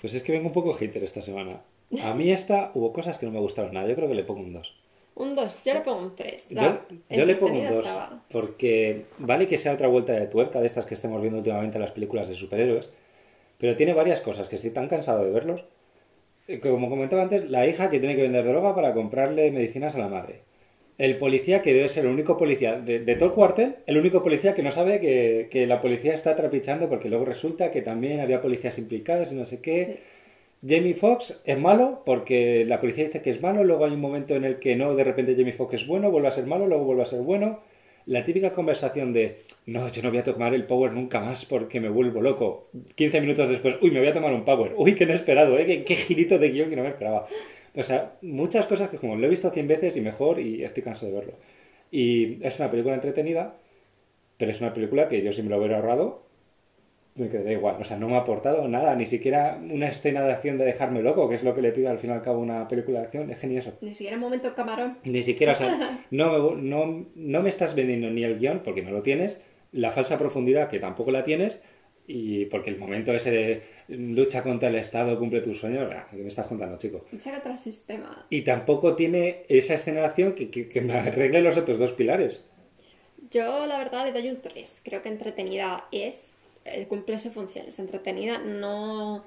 [0.00, 1.60] Pues es que vengo un poco hater esta semana.
[2.02, 3.86] A mí esta hubo cosas que no me gustaron nada.
[3.86, 4.74] Yo creo que le pongo un 2.
[5.14, 6.48] Un 2, yo le pongo un 3.
[6.50, 7.86] Yo, yo le pongo un 2.
[8.30, 11.82] Porque vale que sea otra vuelta de tuerca de estas que estemos viendo últimamente en
[11.82, 12.92] las películas de superhéroes.
[13.58, 15.64] Pero tiene varias cosas que estoy tan cansado de verlos.
[16.48, 19.98] Eh, Como comentaba antes, la hija que tiene que vender droga para comprarle medicinas a
[19.98, 20.40] la madre.
[20.98, 24.22] El policía que debe ser el único policía de, de todo el cuartel, el único
[24.22, 28.20] policía que no sabe que, que, la policía está trapichando porque luego resulta que también
[28.20, 29.84] había policías implicadas y no sé qué.
[29.84, 29.98] Sí.
[30.66, 34.34] Jamie Foxx es malo porque la policía dice que es malo, luego hay un momento
[34.34, 36.84] en el que no, de repente Jamie Foxx es bueno, vuelve a ser malo, luego
[36.84, 37.60] vuelve a ser bueno.
[38.06, 41.80] La típica conversación de, no, yo no voy a tomar el power nunca más porque
[41.80, 42.70] me vuelvo loco.
[42.94, 44.74] 15 minutos después, uy, me voy a tomar un power.
[44.76, 45.66] Uy, qué inesperado, ¿eh?
[45.66, 47.26] Qué, qué girito de guion que no me esperaba.
[47.74, 50.82] O sea, muchas cosas que como lo he visto 100 veces y mejor y estoy
[50.82, 51.34] cansado de verlo.
[51.90, 53.56] Y es una película entretenida,
[54.38, 56.25] pero es una película que yo si me lo hubiera ahorrado,
[57.16, 57.76] me quedaría igual.
[57.80, 61.02] O sea, no me ha aportado nada, ni siquiera una escena de acción de dejarme
[61.02, 63.00] loco, que es lo que le pido al fin y al cabo a una película
[63.00, 63.30] de acción.
[63.30, 64.98] Es genial Ni siquiera un momento camarón.
[65.04, 68.82] Ni siquiera, o sea, no me, no, no me estás vendiendo ni el guion, porque
[68.82, 71.62] no lo tienes, la falsa profundidad, que tampoco la tienes,
[72.06, 76.28] y porque el momento ese de lucha contra el Estado, cumple tus sueños, ¿qué me
[76.28, 77.04] estás contando, chico?
[77.38, 78.26] Otro sistema.
[78.30, 81.92] Y tampoco tiene esa escena de acción que, que, que me arregle los otros dos
[81.92, 82.42] pilares.
[83.30, 84.82] Yo, la verdad, le doy un 3.
[84.84, 86.36] Creo que entretenida es,
[86.88, 88.38] cumple su función, es entretenida.
[88.38, 89.24] No,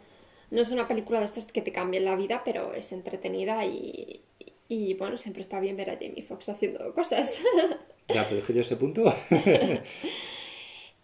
[0.51, 4.21] no es una película de estas que te cambien la vida, pero es entretenida y,
[4.67, 7.41] y bueno, siempre está bien ver a Jamie Foxx haciendo cosas.
[8.11, 9.05] Ya, pero es que yo ese punto.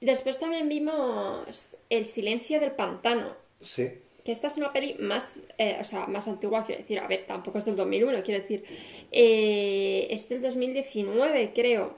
[0.01, 3.33] Después también vimos El silencio del pantano.
[3.61, 3.91] Sí.
[4.23, 6.99] Que esta es una peli más, eh, o sea, más antigua, quiero decir.
[6.99, 8.63] A ver, tampoco es del 2001, quiero decir.
[9.11, 11.95] Eh, es del 2019, creo.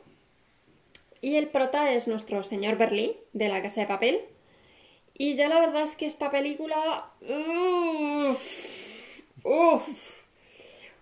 [1.21, 4.21] Y el prota es nuestro señor Berlín, de La Casa de Papel.
[5.13, 7.11] Y ya la verdad es que esta película...
[7.21, 10.21] Uff, uff,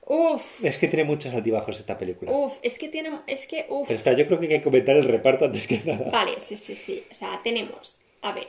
[0.05, 0.63] uff.
[0.63, 2.31] Es que tiene muchos altibajos esta película.
[2.31, 3.11] Uf, es que tiene...
[3.27, 3.87] Es que, uf.
[3.87, 6.09] Pero espera, yo creo que hay que comentar el reparto antes que nada.
[6.11, 7.03] Vale, sí, sí, sí.
[7.11, 7.99] O sea, tenemos...
[8.21, 8.47] A ver.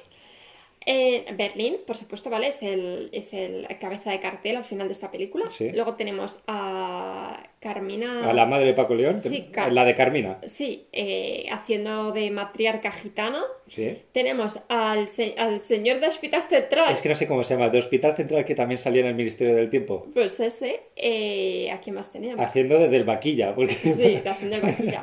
[0.89, 2.47] Eh, Berlín, por supuesto, ¿vale?
[2.47, 5.51] Es el, es el cabeza de cartel al final de esta película.
[5.51, 5.71] Sí.
[5.73, 8.31] Luego tenemos a Carmina...
[8.31, 10.39] A la madre de Paco León, Sí, Car- la de Carmina.
[10.45, 13.43] Sí, eh, haciendo de matriarca gitana.
[13.69, 13.99] Sí.
[14.13, 16.93] Tenemos al, se- al señor de Hospital Central.
[16.93, 19.15] Es que no sé cómo se llama, de Hospital Central que también salía en el
[19.17, 20.07] Ministerio del Tiempo.
[20.15, 20.81] Pues ese.
[20.95, 22.45] Eh, ¿A quién más teníamos?
[22.47, 23.55] Haciendo de del vaquilla.
[23.55, 23.75] Porque...
[23.75, 25.03] Sí, de haciendo el vaquilla.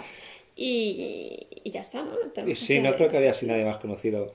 [0.55, 2.15] Y, y ya está, ¿no?
[2.33, 4.31] Tenemos Sí, no creo que haya así nadie más conocido.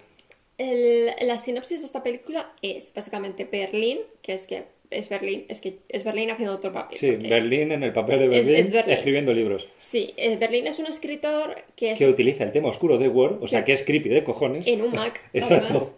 [0.59, 5.61] El- la sinopsis de esta película es básicamente Berlín, que es que es Berlín, es
[5.61, 6.97] que es Berlín haciendo otro papel.
[6.99, 8.95] Sí, Berlín en el papel de Es- Berlín, es Berlín.
[8.95, 9.67] escribiendo libros.
[9.77, 13.39] Sí, eh, Berlín es un escritor que es Que utiliza el tema oscuro de Word,
[13.43, 14.67] o sea Que- es creepy de cojones.
[14.67, 15.65] en un Mac, Exacto.
[15.67, 15.95] además,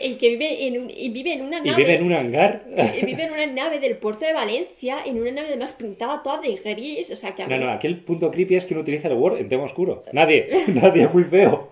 [0.00, 1.82] y que vive en, un- y vive en una Y nave.
[1.82, 2.62] vive en un hangar.
[3.00, 6.40] y vive en una nave del puerto de Valencia, en una nave además pintada toda
[6.40, 8.74] de gris, o sea que a No, mí- no, aquí el punto creepy es que
[8.76, 10.04] no utiliza el Word en tema oscuro.
[10.12, 11.70] Nadie, nadie, es muy feo.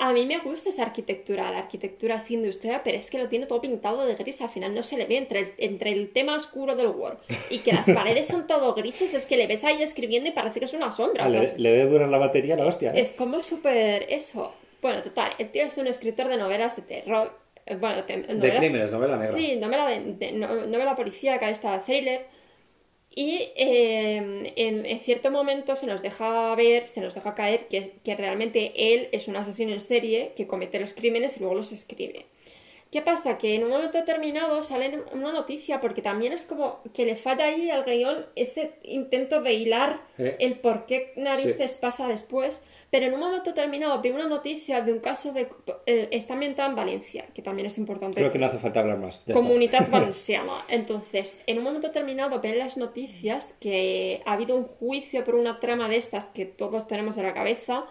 [0.00, 3.46] A mí me gusta esa arquitectura, la arquitectura así industrial, pero es que lo tiene
[3.46, 6.34] todo pintado de gris, al final no se le ve entre el, entre el tema
[6.36, 7.18] oscuro del Word
[7.50, 10.58] y que las paredes son todo grises, es que le ves ahí escribiendo y parece
[10.58, 11.24] que es una sombra.
[11.24, 12.92] Ah, o sea, le, le debe durar la batería la hostia.
[12.94, 13.00] ¿eh?
[13.00, 14.54] es como súper eso.
[14.82, 17.32] Bueno, total, el tío es un escritor de novelas de terror.
[17.66, 19.34] eh, Bueno, te- de novelas- crímenes, novela negra.
[19.36, 22.24] Sí, novela, de, de- no- novela policíaca, esta thriller.
[23.14, 27.94] Y eh, en, en cierto momento se nos deja ver, se nos deja caer que,
[28.04, 31.72] que realmente él es un asesino en serie que comete los crímenes y luego los
[31.72, 32.26] escribe.
[32.90, 33.38] ¿Qué pasa?
[33.38, 37.44] Que en un momento determinado sale una noticia, porque también es como que le falla
[37.44, 40.36] ahí al guion ese intento de hilar Eh.
[40.40, 44.92] el por qué narices pasa después, pero en un momento determinado ve una noticia de
[44.92, 45.48] un caso de...
[45.86, 48.16] eh, está ambientado en Valencia, que también es importante.
[48.20, 49.20] Creo que no hace falta hablar más.
[49.32, 50.64] Comunidad Valenciana.
[50.68, 55.60] Entonces, en un momento determinado ven las noticias que ha habido un juicio por una
[55.60, 57.86] trama de estas que todos tenemos en la cabeza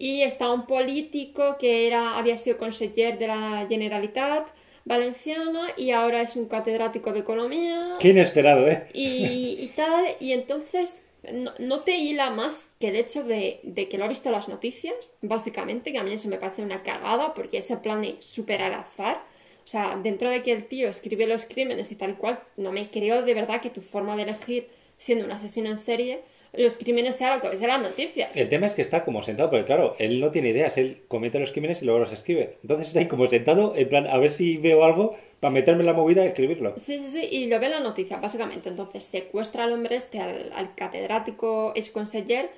[0.00, 4.48] y está un político que era, había sido conseller de la Generalitat
[4.86, 8.86] Valenciana y ahora es un catedrático de economía Qué inesperado, ¿eh?
[8.94, 13.90] y, y tal, y entonces no, no te hila más que el hecho de, de
[13.90, 17.34] que lo ha visto las noticias, básicamente, que a mí eso me parece una cagada,
[17.34, 19.22] porque ese plan de súper al azar,
[19.62, 22.90] o sea, dentro de que el tío escribe los crímenes y tal cual, no me
[22.90, 27.16] creo de verdad que tu forma de elegir siendo un asesino en serie, los crímenes
[27.16, 28.36] sea lo que ves en las noticias.
[28.36, 31.38] El tema es que está como sentado, porque claro, él no tiene ideas, él comete
[31.38, 32.56] los crímenes y luego los escribe.
[32.62, 35.86] Entonces está ahí como sentado, en plan, a ver si veo algo para meterme en
[35.86, 36.74] la movida y escribirlo.
[36.76, 38.68] Sí, sí, sí, y lo ve en la noticia, básicamente.
[38.68, 42.50] Entonces secuestra al hombre este, al, al catedrático ex conseller,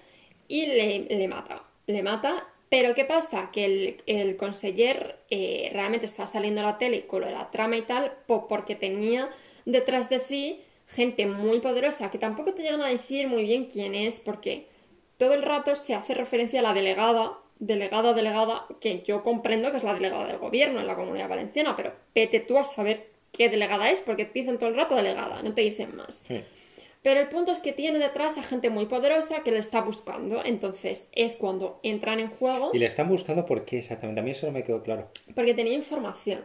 [0.48, 1.62] y le, le mata.
[1.86, 3.50] Le mata Pero ¿qué pasa?
[3.52, 7.50] Que el, el conseller eh, realmente estaba saliendo a la tele con lo de la
[7.50, 9.28] trama y tal po- porque tenía
[9.66, 10.62] detrás de sí
[10.94, 14.66] gente muy poderosa que tampoco te llegan a decir muy bien quién es porque
[15.16, 19.76] todo el rato se hace referencia a la delegada, delegada, delegada, que yo comprendo que
[19.78, 23.48] es la delegada del gobierno en la Comunidad Valenciana, pero vete tú a saber qué
[23.48, 26.22] delegada es porque te dicen todo el rato delegada, no te dicen más.
[26.26, 26.40] Sí.
[27.02, 30.44] Pero el punto es que tiene detrás a gente muy poderosa que le está buscando.
[30.44, 34.20] Entonces es cuando entran en juego Y le están buscando por qué exactamente.
[34.20, 35.08] A mí eso no me quedó claro.
[35.34, 36.44] porque tenía información.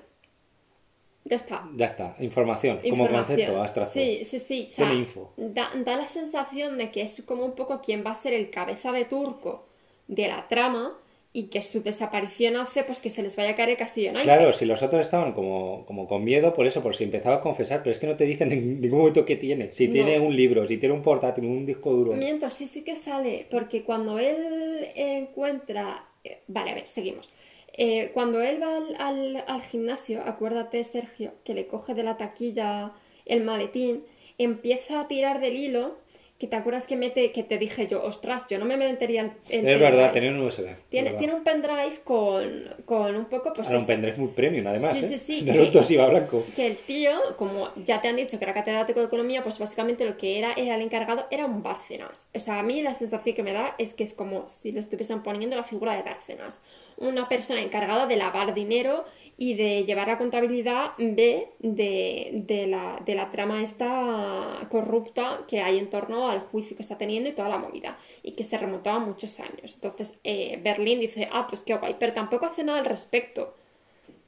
[1.30, 1.64] Ya está.
[1.76, 3.94] Ya está, información, como concepto abstracto.
[3.94, 4.66] Sí, sí, sí.
[4.68, 5.34] o sea, info.
[5.36, 8.50] Da, da la sensación de que es como un poco quien va a ser el
[8.50, 9.66] cabeza de turco
[10.08, 10.98] de la trama
[11.34, 14.16] y que su desaparición hace pues que se les vaya a caer el castillo en.
[14.22, 17.42] Claro, si los otros estaban como, como con miedo por eso, por si empezaba a
[17.42, 19.72] confesar, pero es que no te dicen en ningún momento qué tiene.
[19.74, 19.94] Si No.
[19.94, 22.14] tiene un libro, si tiene un portátil, un disco duro.
[22.14, 26.06] Miento, sí, sí que sale, porque cuando él encuentra...
[26.24, 27.30] eh, Vale, a ver, seguimos.
[27.78, 32.18] Eh, cuando él va al, al- al gimnasio, acuérdate, Sergio, que le coge de la
[32.18, 32.94] taquilla
[33.26, 34.04] el maletín,
[34.38, 35.98] empieza a tirar del hilo,
[36.40, 39.32] que te acuerdas que mete, que te dije yo, ostras, yo no me metería el
[39.68, 40.12] es verdad, pendrive".
[40.12, 40.68] tenía un USB.
[40.90, 44.96] Tiene, tiene un pendrive con, con un poco, pues Ahora un pendrive muy premium, además.
[44.98, 45.08] Sí, ¿eh?
[45.08, 46.46] sí, sí, Naruto que- sí va blanco.
[46.56, 50.06] que el tío, como ya te han dicho que era catedrático de economía, pues básicamente
[50.06, 52.28] lo que era, era el encargado era un Bárcenas.
[52.36, 54.80] O sea, a mí la sensación que me da es que es como si le
[54.80, 56.62] estuviesen poniendo la figura de Bárcenas.
[56.98, 59.06] Una persona encargada de lavar dinero
[59.38, 65.62] y de llevar la contabilidad B de, de la, de la trama esta corrupta que
[65.62, 67.98] hay en torno al juicio que está teniendo y toda la movida.
[68.24, 69.76] Y que se remontaba muchos años.
[69.76, 73.54] Entonces, eh, Berlín dice, ah, pues qué guay, pero tampoco hace nada al respecto.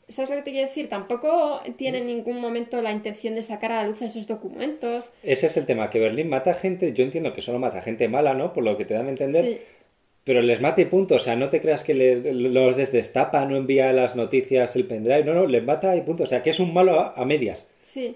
[0.07, 0.89] ¿Sabes lo que te quiero decir?
[0.89, 5.11] Tampoco tiene en ningún momento la intención de sacar a la luz esos documentos.
[5.21, 8.33] Ese es el tema, que Berlín mata gente, yo entiendo que solo mata gente mala,
[8.33, 8.51] ¿no?
[8.51, 9.45] Por lo que te dan a entender.
[9.45, 9.59] Sí.
[10.29, 13.55] Pero les mata y punto, o sea, no te creas que les- los desdestapa, no
[13.55, 16.59] envía las noticias, el pendrive, no, no, les mata y punto, o sea, que es
[16.59, 17.67] un malo a, a medias.
[17.83, 18.15] Sí.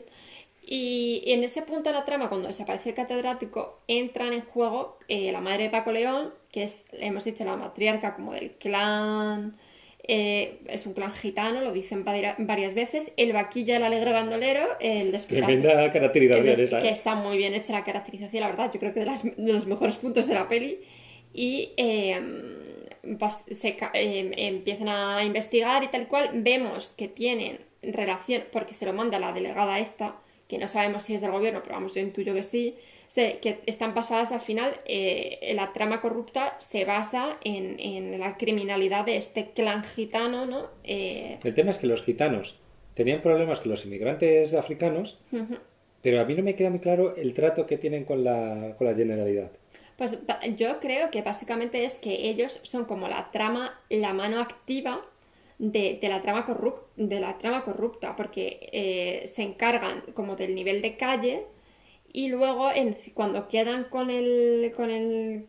[0.63, 5.31] Y en ese punto de la trama, cuando desaparece el catedrático, entran en juego eh,
[5.31, 9.57] la madre de Paco León, que es, hemos dicho, la matriarca como del clan,
[10.07, 14.67] eh, es un clan gitano, lo dicen vari- varias veces, el vaquilla, el alegre bandolero,
[14.79, 15.47] el despistado.
[15.47, 16.79] Tremenda caracterización esa.
[16.79, 16.91] que ¿eh?
[16.91, 19.65] está muy bien hecha la caracterización, la verdad, yo creo que de, las- de los
[19.65, 20.77] mejores puntos de la peli.
[21.33, 22.19] Y eh,
[23.03, 26.29] bas- se eh, empiezan a investigar y tal y cual.
[26.33, 30.15] Vemos que tienen relación, porque se lo manda la delegada esta,
[30.47, 32.75] que no sabemos si es del gobierno, pero vamos, yo intuyo que sí,
[33.07, 38.37] se- que están basadas al final, eh, la trama corrupta se basa en, en la
[38.37, 40.67] criminalidad de este clan gitano, ¿no?
[40.83, 42.59] Eh, El tema es que los gitanos
[42.93, 45.19] tenían problemas con los inmigrantes africanos,
[46.01, 48.85] pero a mí no me queda muy claro el trato que tienen con la, con
[48.87, 49.51] la generalidad.
[49.97, 50.19] Pues
[50.57, 55.05] yo creo que básicamente es que ellos son como la trama, la mano activa
[55.59, 60.55] de, de la, trama corrup- de la trama corrupta, porque eh, se encargan como del
[60.55, 61.45] nivel de calle
[62.11, 62.69] y luego
[63.13, 65.47] cuando quedan con el, con el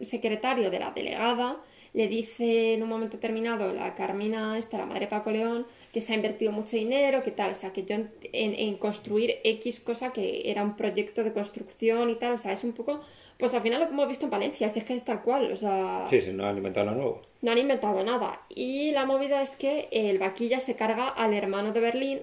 [0.00, 1.58] secretario de la delegada,
[1.94, 6.12] le dice en un momento determinado la Carmina, esta, la madre Paco León, que se
[6.12, 9.80] ha invertido mucho dinero, que tal, o sea, que yo en, en- en construir X
[9.80, 13.00] cosa que era un proyecto de construcción y tal, o sea, es un poco,
[13.38, 15.56] pues al final lo que hemos visto en Valencia, es que es tal cual, o
[15.56, 17.22] sea, Sí, sí, no han inventado nada nuevo.
[17.42, 18.40] no han inventado nada.
[18.48, 22.22] Y la movida es que el vaquilla se carga al hermano de Berlín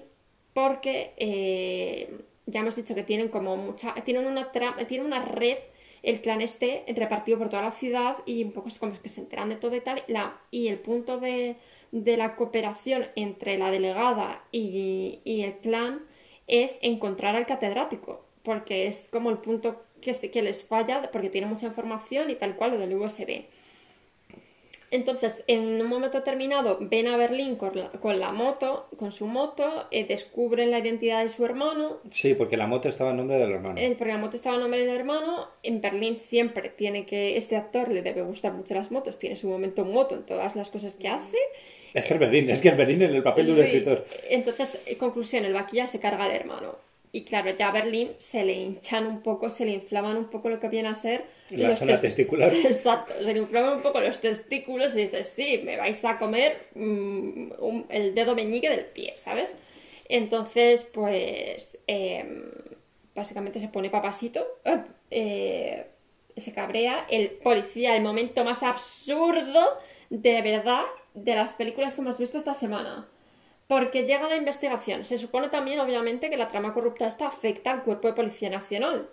[0.52, 5.56] porque eh, ya hemos dicho que tienen como mucha, tienen una, tra- tienen una red,
[6.02, 9.20] el clan este repartido por toda la ciudad y un poco es como que se
[9.20, 10.02] enteran de todo y tal.
[10.08, 11.56] La, y el punto de,
[11.92, 16.02] de la cooperación entre la delegada y, y el clan
[16.46, 21.30] es encontrar al catedrático, porque es como el punto que, se- que les falla, porque
[21.30, 23.46] tiene mucha información y tal cual lo del USB.
[24.92, 29.26] Entonces, en un momento determinado, ven a Berlín con la, con la moto, con su
[29.26, 33.38] moto, eh, descubren la identidad de su hermano, Sí, porque la moto estaba en nombre
[33.38, 33.80] del hermano.
[33.80, 35.48] eh, porque la moto estaba a nombre del hermano.
[35.62, 39.48] En Berlín siempre tiene que, este actor le debe gustar mucho las motos, tiene su
[39.48, 41.38] momento moto en todas las cosas que hace.
[41.94, 43.64] Es que el Berlín, es que el Berlín en el papel de un Sí.
[43.64, 44.04] escritor.
[44.28, 46.76] Entonces, en conclusión, el vaquilla se carga al hermano.
[47.14, 50.48] Y claro, ya a Berlín se le hinchan un poco, se le inflaman un poco
[50.48, 51.22] lo que viene a ser...
[51.50, 52.50] La los zona testicular.
[52.64, 56.68] Exacto, se le inflaman un poco los testículos y dices, sí, me vais a comer
[56.74, 59.56] mm, un- el dedo meñique del pie, ¿sabes?
[60.08, 62.44] Entonces, pues, em,
[63.14, 64.46] básicamente se pone papasito,
[65.10, 65.86] eh,
[66.34, 69.60] se cabrea, el policía, el momento más absurdo
[70.08, 73.06] de verdad de las películas que hemos visto esta semana.
[73.72, 75.06] Porque llega la investigación.
[75.06, 79.08] Se supone también, obviamente, que la trama corrupta esta afecta al cuerpo de policía nacional.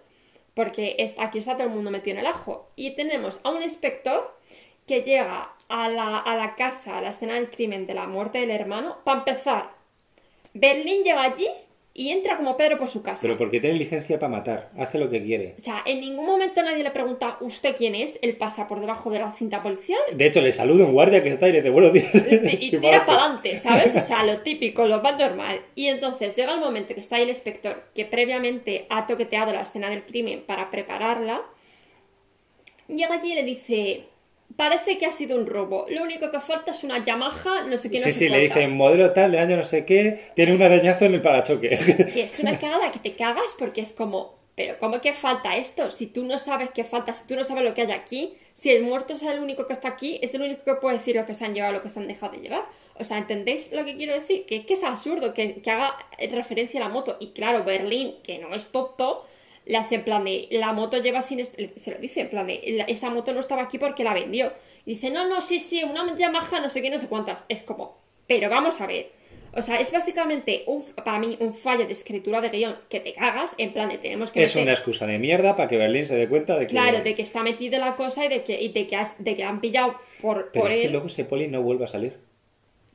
[0.54, 2.70] Porque aquí está todo el mundo metido en el ajo.
[2.76, 4.38] Y tenemos a un inspector
[4.86, 8.40] que llega a la, a la casa, a la escena del crimen de la muerte
[8.40, 9.72] del hermano, para empezar,
[10.54, 11.48] Berlín llega allí
[12.00, 13.20] y entra como Pedro por su casa.
[13.22, 15.56] Pero porque tiene licencia para matar, hace lo que quiere.
[15.58, 18.20] O sea, en ningún momento nadie le pregunta, ¿usted quién es?
[18.22, 21.28] Él pasa por debajo de la cinta policial De hecho, le saluda un guardia que
[21.28, 22.10] está y le dice, buenos días.
[22.14, 23.94] y, y tira para para adelante, ¿sabes?
[23.98, 25.60] O sea, lo típico, lo más normal.
[25.76, 29.64] Y entonces llega el momento que está ahí el inspector, que previamente ha toqueteado la
[29.64, 31.42] escena del crimen para prepararla,
[32.88, 34.06] llega allí y le dice,
[34.56, 37.90] parece que ha sido un robo, lo único que falta es una Yamaha, no sé
[37.92, 38.58] qué, no Sí, sé sí, le cuántas".
[38.58, 41.70] dicen modelo tal de año no sé qué, tiene un arañazo en el parachoque.
[42.14, 45.90] Que es una cagada que te cagas porque es como, pero ¿cómo que falta esto?
[45.92, 48.72] Si tú no sabes qué falta, si tú no sabes lo que hay aquí, si
[48.72, 51.26] el muerto es el único que está aquí, es el único que puede decir lo
[51.26, 52.66] que se han llevado, lo que se han dejado de llevar.
[52.96, 54.46] O sea, ¿entendéis lo que quiero decir?
[54.46, 55.96] Que, que es absurdo que, que haga
[56.32, 57.16] referencia a la moto.
[57.22, 59.26] Y claro, Berlín, que no es tonto,
[59.70, 61.46] le hace en plan de, la moto lleva sin...
[61.46, 64.52] Se lo dice, en plan de, "La- esa moto no estaba aquí porque la vendió.
[64.86, 67.46] Y dice, no, no, sí, sí, una Yamaha, no sé qué, no sé cuántas.
[67.50, 67.98] Es como,
[68.28, 69.12] pero vamos a ver.
[69.52, 73.14] O sea, es básicamente, un, para mí, un fallo de escritura de guion que te
[73.14, 74.44] cagas, en plan de tenemos que...
[74.44, 76.72] es meter- una excusa de mierda para que Berlín se dé cuenta de que...
[76.72, 79.36] Claro, de que está metido la cosa y de que, y de que, has- de
[79.36, 82.18] que han pillado por, Pero por es que luego Sepoli no vuelve a salir.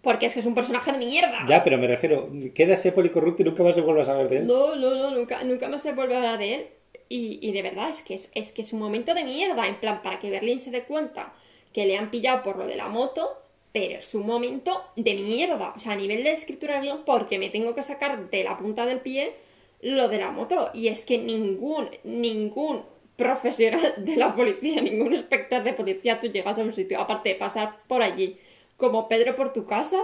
[0.04, 1.44] Porque es que es un personaje de mierda.
[1.48, 4.36] Ya, pero me refiero, queda Sepoli corrupto y nunca más se vuelve a saber de
[4.38, 4.46] él.
[4.46, 6.66] No, no, no, nunca, nunca más se vuelve a hablar de él.
[7.08, 9.76] Y, y de verdad, es que es, es que es un momento de mierda, en
[9.76, 11.32] plan, para que Berlín se dé cuenta
[11.72, 13.42] que le han pillado por lo de la moto,
[13.72, 15.72] pero es un momento de mierda.
[15.74, 18.56] O sea, a nivel de escritura de guion, porque me tengo que sacar de la
[18.56, 19.32] punta del pie
[19.80, 20.70] lo de la moto.
[20.72, 22.82] Y es que ningún, ningún
[23.16, 27.34] profesional de la policía, ningún inspector de policía, tú llegas a un sitio, aparte de
[27.36, 28.36] pasar por allí,
[28.76, 29.98] como Pedro por tu casa,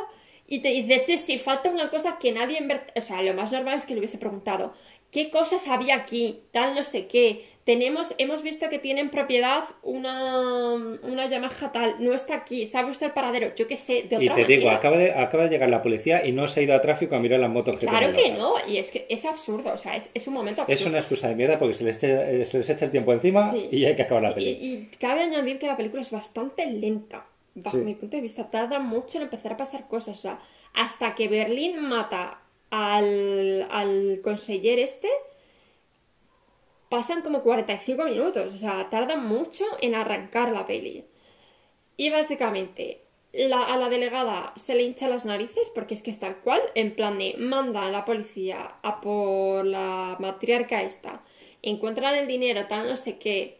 [0.47, 3.35] y te dices, sí, sí, falta una cosa que nadie en ver- O sea, lo
[3.35, 4.73] más normal es que le hubiese preguntado,
[5.13, 6.41] ¿qué cosas había aquí?
[6.51, 7.49] Tal, no sé qué.
[7.65, 13.07] Tenemos, hemos visto que tienen propiedad una, una Yamaha tal, no está aquí, ¿sabe usted
[13.07, 13.55] el paradero?
[13.55, 16.27] Yo qué sé, de otra Y te digo, acaba de, acaba de llegar la policía
[16.27, 18.55] y no se ha ido a tráfico a mirar las motos que Claro que no,
[18.67, 20.75] y es que es absurdo, o sea, es, es un momento absurdo.
[20.81, 23.53] Es una excusa de mierda porque se les, echa, se les echa el tiempo encima
[23.53, 23.69] Sí.
[23.71, 24.49] y hay que acabar la Y, peli.
[24.51, 27.83] y cabe añadir que la película es bastante lenta, bajo Sí.
[27.85, 28.51] mi punto de vista.
[28.51, 30.19] Tarda mucho en empezar a pasar cosas.
[30.19, 30.39] O sea,
[30.75, 32.41] hasta que Berlín mata
[32.71, 35.09] al, al conseller este,
[36.89, 38.53] pasan como 45 minutos.
[38.53, 41.05] O sea, tarda mucho en arrancar la peli.
[41.97, 46.19] Y básicamente, la- a la delegada se le hincha las narices porque es que es
[46.19, 51.23] tal cual, en plan de manda a la policía a por la matriarca esta,
[51.63, 53.60] encuentran el dinero, tal no sé qué.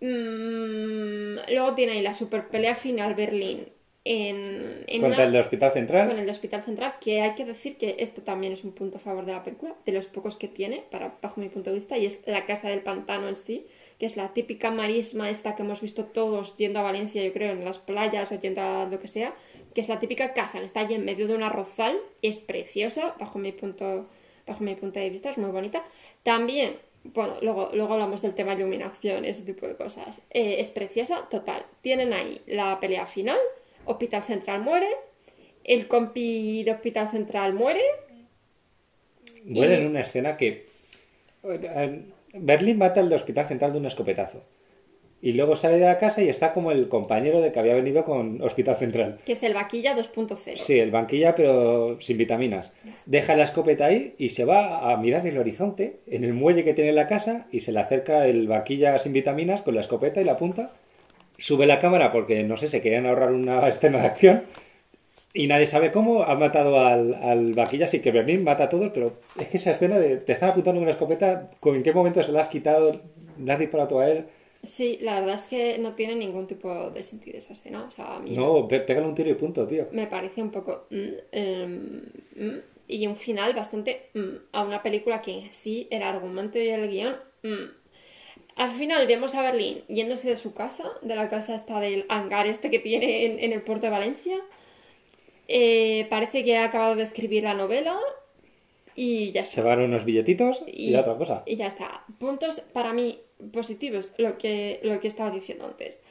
[0.00, 3.68] Mm, luego tiene ahí la super pelea final Berlín
[4.04, 6.08] en, en Contra una- el del Hospital Central.
[6.08, 8.96] con el de Hospital Central, que hay que decir que esto también es un punto
[8.96, 11.76] a favor de la película, de los pocos que tiene, para, bajo mi punto de
[11.76, 13.66] vista, y es la casa del pantano en sí,
[13.98, 17.52] que es la típica marisma esta que hemos visto todos yendo a Valencia, yo creo,
[17.52, 19.34] en las playas o yendo a lo que sea,
[19.74, 23.14] que es la típica casa que está allí en medio de un arrozal, es preciosa,
[23.20, 24.08] bajo mi punto,
[24.46, 25.84] bajo mi punto de vista, es muy bonita.
[26.22, 30.20] También, bueno, luego, luego hablamos del tema iluminación, ese tipo de cosas.
[30.30, 31.64] Eh, es preciosa, total.
[31.80, 33.38] Tienen ahí la pelea final,
[33.86, 34.88] Hospital Central muere,
[35.64, 37.82] el compi de Hospital Central muere,
[39.44, 40.66] Muere y- en una escena que.
[42.34, 44.42] Berlín mata al del Hospital Central de un escopetazo.
[45.22, 48.04] Y luego sale de la casa y está como el compañero de que había venido
[48.04, 49.18] con Hospital Central.
[49.26, 50.56] que es el vaquilla 2.0.
[50.56, 52.72] Sí, el banquilla, pero sin vitaminas.
[53.04, 56.72] Deja la escopeta ahí y se va a mirar el horizonte en el muelle que
[56.72, 60.24] tiene la casa y se le acerca el vaquilla sin vitaminas con la escopeta y
[60.24, 60.70] la punta.
[61.36, 64.42] Sube la cámara porque, no sé, se querían ahorrar una escena de acción.
[65.32, 68.90] Y nadie sabe cómo ha matado al, al vaquilla, así que Berlín mata a todos,
[68.92, 71.92] pero es que esa escena de te están apuntando con una escopeta, ¿con en qué
[71.92, 72.92] momento se la has quitado?
[73.38, 74.24] ¿Le has disparado a él?
[74.62, 77.84] Sí, la verdad es que no tiene ningún tipo de sentido esa escena.
[77.84, 79.88] O sea, a mí No, pe- pégale un tiro y punto, tío.
[79.92, 80.86] me parece un poco...
[80.90, 82.02] mm, em,
[82.36, 82.58] mm,
[82.88, 86.88] y un final bastante mm, a una película que en sí, el argumento y el
[86.90, 87.16] guion...
[88.56, 92.46] Al final vemos a Berlín yéndose de su casa, de la casa esta del hangar
[92.46, 94.36] este que tiene en, en el puerto de Valencia.
[95.48, 97.98] Eh, parece que ha acabado de escribir la novela
[98.94, 99.54] y ya está.
[99.54, 101.42] Se van unos billetitos y, otra cosa.
[101.46, 102.04] Y ya está.
[102.18, 103.20] Puntos para mí
[103.52, 106.02] positivos, lo que, lo que estaba diciendo antes.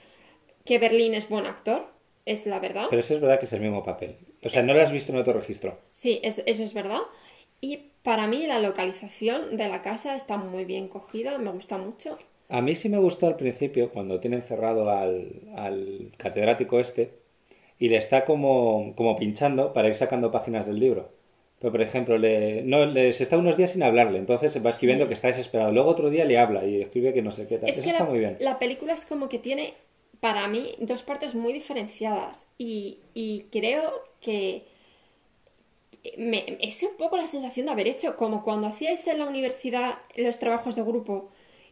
[0.65, 1.87] Que Berlín es buen actor,
[2.25, 2.87] es la verdad.
[2.89, 4.17] Pero eso es verdad que es el mismo papel.
[4.43, 5.77] O sea, no lo has visto en otro registro.
[5.91, 7.01] Sí, es- eso es verdad.
[7.61, 12.17] Y para mí la localización de la casa está muy bien cogida, me gusta mucho.
[12.49, 17.11] A mí sí me gustó al principio cuando tienen cerrado al, al catedrático este
[17.77, 21.09] y le está como, como pinchando para ir sacando páginas del libro.
[21.59, 25.07] Pero, por ejemplo, le, no, le, se está unos días sin hablarle, entonces va escribiendo
[25.07, 25.71] que está desesperado.
[25.73, 27.69] Luego otro día le habla y escribe que no sé qué tal.
[27.69, 28.37] Es Eso que está la, muy bien.
[28.39, 29.73] la película es como que tiene
[30.19, 32.47] para mí, dos partes muy diferenciadas.
[32.57, 34.63] Y, y creo que
[36.17, 39.95] me, es un poco la sensación de haber hecho como cuando hacíais en la universidad
[40.15, 41.29] los trabajos de grupo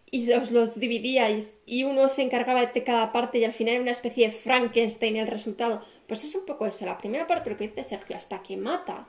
[0.10, 3.82] y os los dividíais y uno se encargaba de cada parte y al final era
[3.82, 5.82] una especie de Frankenstein el resultado.
[6.08, 6.86] Pues es un poco eso.
[6.86, 9.08] La primera parte, lo que dice Sergio, hasta que mata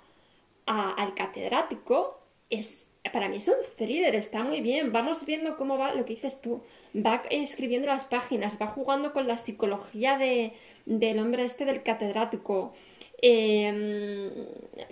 [0.69, 4.93] al catedrático, es para mí es un thriller, está muy bien.
[4.93, 6.63] Vamos viendo cómo va lo que dices tú.
[6.95, 10.53] Va escribiendo las páginas, va jugando con la psicología de,
[10.87, 12.73] del hombre este del catedrático.
[13.21, 14.31] Em,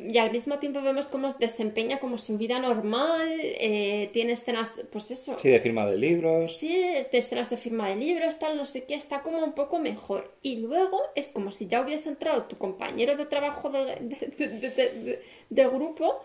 [0.09, 5.13] y al mismo tiempo vemos cómo desempeña como su vida normal, eh, tiene escenas, pues
[5.13, 5.39] eso.
[5.39, 6.57] Sí, de firma de libros.
[6.57, 9.79] Sí, de escenas de firma de libros, tal, no sé qué, está como un poco
[9.79, 10.35] mejor.
[10.43, 15.67] Y luego es como si ya hubiese entrado tu compañero de trabajo de, de, de
[15.69, 16.21] grupo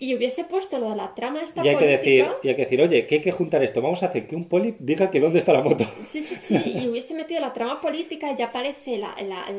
[0.00, 2.62] y hubiese puesto lo de la trama esta y hay que decir Y hay que
[2.62, 5.18] decir, oye, que hay que juntar esto, vamos a hacer que un poli diga que
[5.18, 5.84] dónde está la moto.
[6.04, 9.14] Sí, sí, sí, y hubiese metido la trama política y ya aparece la,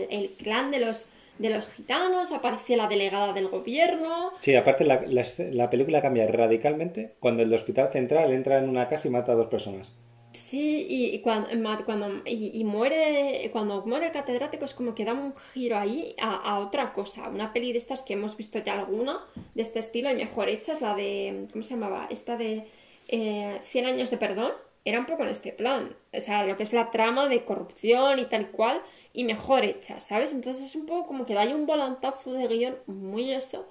[0.10, 1.08] el clan de los
[1.40, 4.32] de los gitanos, aparece la delegada del gobierno.
[4.42, 9.08] Sí, aparte la, la, película cambia radicalmente cuando el hospital central entra en una casa
[9.08, 9.92] y mata a dos personas.
[10.34, 11.50] Sí, y, cuando,
[11.86, 16.60] cuando y, muere cuando muere el catedrático es como que da un giro ahí a,
[16.60, 17.30] otra cosa.
[17.30, 19.26] Una peli de estas que hemos visto ya alguna
[19.56, 21.48] de este estilo y mejor hecha es la de.
[21.52, 22.08] ¿Cómo se llamaba?
[22.12, 22.68] Esta de
[23.08, 24.52] eh, 100 años de perdón.
[24.90, 25.96] Era un poco en este plan.
[26.12, 28.82] O sea, lo que es la trama de corrupción y tal cual,
[29.14, 30.34] y mejor hecha, ¿sabes?
[30.34, 33.68] Entonces es un poco como que da ahí un volantazo de guion muy eso.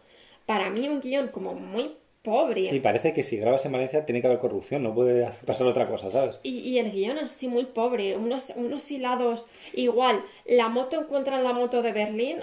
[0.47, 2.66] Para mí, un guion como muy pobre.
[2.66, 5.89] Sí, parece que si grabas en Valencia tiene que haber corrupción, no puede pasar otra
[5.89, 6.39] cosa, ¿sabes?
[6.43, 10.23] Y, y el guion así muy pobre, unos, unos hilados igual.
[10.47, 12.39] La moto encuentra la moto de Berlín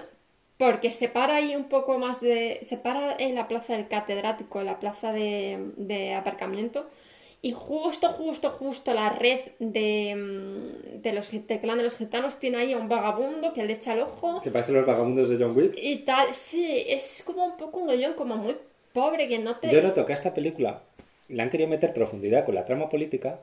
[0.58, 2.58] porque se para ahí un poco más de...
[2.62, 6.86] se para en la plaza del catedrático, en la plaza de, de aparcamiento
[7.46, 12.40] y justo, justo, justo la red de, mm, de los del clan de los gitanos
[12.40, 14.40] tiene ahí a un vagabundo que le echa el ojo.
[14.42, 15.74] Que parece los vagabundos de John Wick.
[15.80, 18.56] Y tal, sí, es como un poco un guion como muy
[18.92, 19.70] pobre que no te...
[19.70, 20.82] Yo noto que a esta película
[21.28, 23.38] le han querido meter profundidad con la trama política,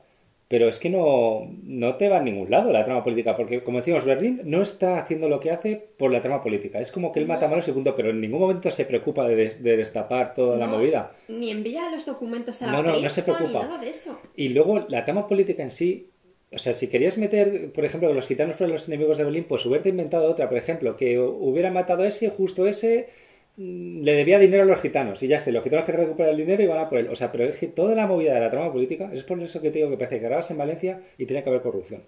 [0.48, 3.78] pero es que no, no te va a ningún lado la trama política, porque como
[3.78, 6.80] decíamos, Berlín no está haciendo lo que hace por la trama política.
[6.80, 9.36] Es como que él mata malos y punto, pero en ningún momento se preocupa de,
[9.36, 11.12] destapar toda la movida.
[11.28, 13.62] Ni envía los documentos a la no, no, no se preocupa.
[13.62, 14.18] ni nada de eso.
[14.36, 16.10] Y luego la trama política en sí,
[16.52, 19.46] o sea, si querías meter, por ejemplo, que los gitanos fueran los enemigos de Berlín,
[19.48, 23.08] pues hubierte inventado otra, por ejemplo, que hubiera matado a ese, justo ese
[23.56, 26.62] le debía dinero a los gitanos y ya está, los gitanos que recuperan el dinero
[26.62, 27.08] y van a por él.
[27.08, 29.60] O sea, pero es que toda la movida de la trama política es por eso
[29.60, 32.02] que te digo que parece que grabas en Valencia y tiene que haber corrupción.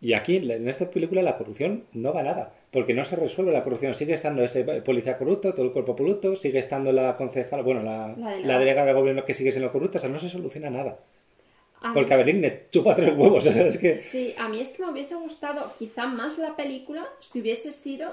[0.00, 3.62] Y aquí, en esta película, la corrupción no va nada, porque no se resuelve la
[3.62, 3.94] corrupción.
[3.94, 8.16] Sigue estando ese policía corrupto, todo el cuerpo corrupto, sigue estando la concejal, bueno, la,
[8.42, 10.98] la, delegada de gobierno que sigue siendo corrupta, o sea, no se soluciona nada.
[11.94, 13.96] porque a Berlín le chupa tres huevos, o sea, es que...
[13.96, 18.12] Sí, a mí es que me hubiese gustado quizá más la película si hubiese sido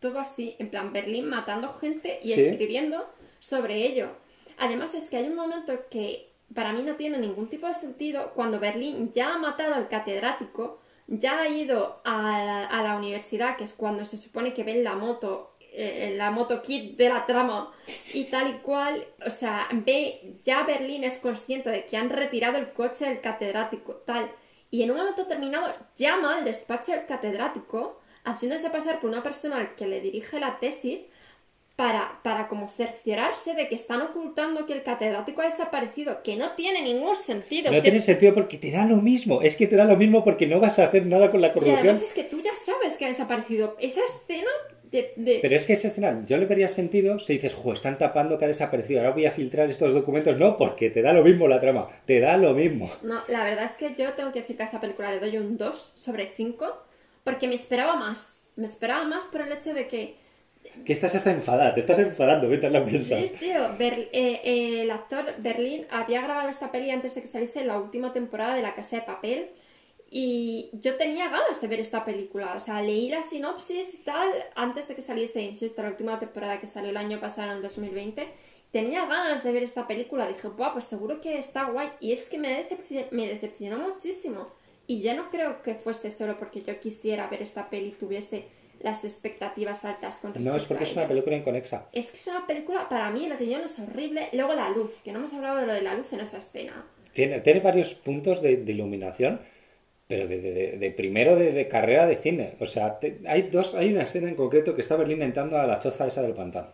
[0.00, 3.06] todo así, en plan Berlín matando gente y escribiendo
[3.40, 4.10] sobre ello.
[4.58, 8.32] Además es que hay un momento que para mí no tiene ningún tipo de sentido
[8.34, 10.78] cuando Berlín ya ha matado al catedrático,
[11.08, 15.56] ya ha ido a la, universidad, que es cuando se supone que ven la moto,
[15.60, 17.70] eh, la moto kit de la trama
[18.14, 22.58] y tal y cual, o sea, ve, ya Berlín es consciente de que han retirado
[22.58, 24.30] el coche del catedrático, tal,
[24.70, 29.74] y en un momento terminado llama al despacho del catedrático haciéndose pasar por una persona
[29.76, 31.06] que le dirige la tesis
[31.76, 36.52] para, para como cerciorarse de que están ocultando que el catedrático ha desaparecido, que no
[36.52, 37.70] tiene ningún sentido.
[37.70, 40.46] No tiene sentido porque te da lo mismo, es que te da lo mismo porque
[40.46, 41.76] no vas a hacer nada con la corrupción.
[41.76, 43.76] Y además es que tú ya sabes que ha desaparecido.
[43.78, 44.50] Esa escena
[44.90, 48.38] de, Pero es que esa escena, yo le vería sentido si dices, jo, están tapando
[48.38, 50.38] que ha desaparecido, ahora voy a filtrar estos documentos.
[50.38, 52.90] No, porque te da lo mismo la trama, te da lo mismo.
[53.02, 55.36] No, la verdad es que yo tengo que decir que a esa película le doy
[55.36, 56.85] un 2 sobre 5
[57.26, 58.46] porque me esperaba más.
[58.54, 60.16] Me esperaba más por el hecho de que...
[60.84, 63.26] Que estás hasta enfadada, te estás enfadando mientras la piensas.
[63.26, 63.64] Sí, tío.
[63.80, 68.12] Eh, eh, el actor Berlín había grabado esta peli antes de que saliese la última
[68.12, 69.50] temporada de La Casa de Papel.
[70.08, 72.54] Y yo tenía ganas de ver esta película.
[72.54, 76.60] O sea, leí la sinopsis y tal antes de que saliese, insisto, la última temporada
[76.60, 78.24] que salió el año pasado, en 2020.
[78.70, 80.28] Tenía ganas de ver esta película.
[80.28, 81.90] Dije, Buah, pues seguro que está guay.
[81.98, 82.68] Y es que me,
[83.10, 84.46] me decepcionó muchísimo.
[84.86, 88.44] Y ya no creo que fuese solo porque yo quisiera ver esta peli y tuviese
[88.80, 91.88] las expectativas altas con respecto No, es porque es una película inconexa.
[91.92, 94.28] Es que es una película, para mí el guion es horrible.
[94.32, 96.86] Luego la luz, que no hemos hablado de lo de la luz en esa escena.
[97.12, 99.40] Tiene, tiene varios puntos de, iluminación,
[100.06, 100.38] pero de,
[100.78, 102.54] de, primero de, carrera de cine.
[102.60, 105.80] O sea, hay, dos, hay una escena en concreto que está Berlín entrando a la
[105.80, 106.72] choza esa del pantano.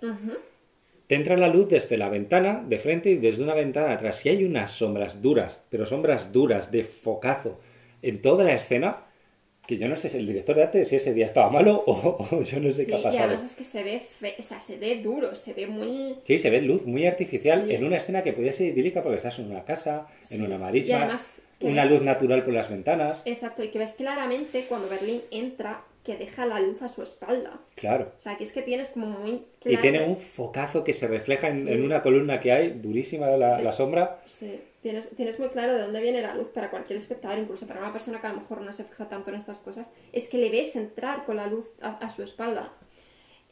[1.07, 4.25] Te entra la luz desde la ventana de frente y desde una ventana atrás.
[4.27, 7.61] Y hay unas sombras duras, pero sombras duras, de focazo
[8.03, 9.05] en toda la escena
[9.67, 12.27] que yo no sé si el director de arte si ese día estaba malo o,
[12.31, 13.25] o yo no sé Sí, qué ha y pasado.
[13.25, 16.17] además es que se ve, fe- o sea, se ve duro, se ve muy...
[16.25, 17.75] Sí, se ve luz muy artificial Sí.
[17.75, 20.35] en una escena que podía ser idílica porque estás en una casa, Sí.
[20.35, 23.23] en una Y marisma, además que una ves- luz natural por las ventanas.
[23.25, 27.61] Exacto, y que ves claramente cuando Berlín entra que deja la luz a su espalda.
[27.77, 28.11] Claro.
[28.19, 29.81] O sea, que es que tienes como muy Y claro...
[29.81, 33.71] tiene un focazo que se refleja en, en una columna que hay, durísima la, la
[33.73, 34.21] sombra.
[34.27, 37.81] Sí, tienes, tienes muy claro de dónde viene la luz para cualquier espectador, incluso para
[37.81, 40.39] una persona que a lo mejor no se fija tanto en estas cosas, es que
[40.39, 42.73] le ves entrar con la luz a, a su espalda.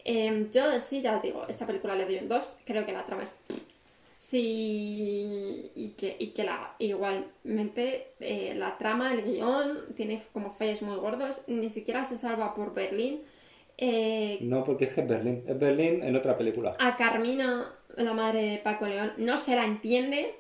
[0.05, 3.23] Eh, yo sí, ya digo, esta película le doy un 2, creo que la trama
[3.23, 3.35] es...
[4.19, 10.83] Sí, y que, y que la, igualmente eh, la trama, el guion, tiene como fallos
[10.83, 13.23] muy gordos, ni siquiera se salva por Berlín.
[13.79, 15.43] Eh, No, porque es que es Berlín.
[15.47, 16.77] Es Berlín en otra película.
[16.79, 20.35] a Carmina, la madre de Paco León, no se la entiende.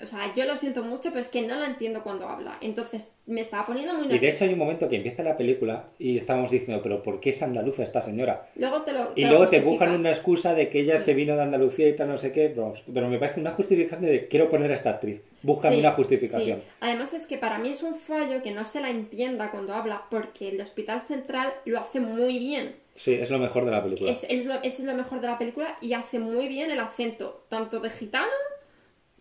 [0.00, 2.56] O sea, yo lo siento mucho, pero es que no la entiendo cuando habla.
[2.60, 4.34] Entonces me estaba poniendo muy Y de nerviosa.
[4.36, 7.42] hecho hay un momento que empieza la película y estábamos diciendo, pero ¿por qué es
[7.42, 8.48] andaluza esta señora?
[8.54, 9.10] Luego te lo.
[9.16, 11.06] Y lo luego te buscan una excusa de que ella Sí.
[11.06, 14.02] se vino de Andalucía y tal, no sé qué, pero, pero me parece una justificación
[14.02, 15.20] de quiero poner a esta actriz.
[15.42, 16.58] Búscame Sí, una justificación.
[16.60, 16.64] sí.
[16.80, 20.04] Además es que para mí es un fallo que no se la entienda cuando habla,
[20.10, 22.76] porque el Hospital Central lo hace muy bien.
[22.94, 24.10] Sí, es lo mejor de la película.
[24.12, 27.44] Es, es, lo, es lo mejor de la película y hace muy bien el acento,
[27.48, 28.26] tanto de gitano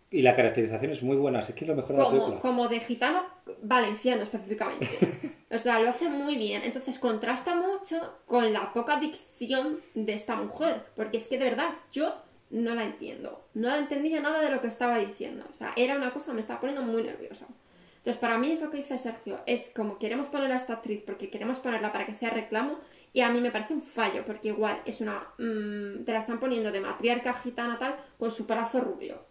[0.10, 2.40] Y la caracterización es muy buena, así que es lo mejor de la película.
[2.40, 3.26] como de gitano
[3.62, 4.88] valenciano específicamente.
[5.50, 6.64] O sea, lo hace muy bien.
[6.66, 10.84] Entonces contrasta mucho con la poca dicción de esta mujer.
[10.94, 12.14] Porque es que de verdad yo
[12.50, 13.46] no la entiendo.
[13.54, 15.46] No la entendía nada de lo que estaba diciendo.
[15.50, 17.48] O sea, era una cosa que me estaba poniendo muy nerviosa.
[17.96, 19.40] Entonces, para mí es lo que dice Sergio.
[19.46, 22.80] Es como queremos poner a esta actriz porque queremos ponerla para que sea reclamo.
[23.14, 24.26] Y a mí me parece un fallo.
[24.26, 25.30] Porque igual es una...
[25.38, 29.22] mm, te la están poniendo de matriarca gitana tal con su brazo rubio.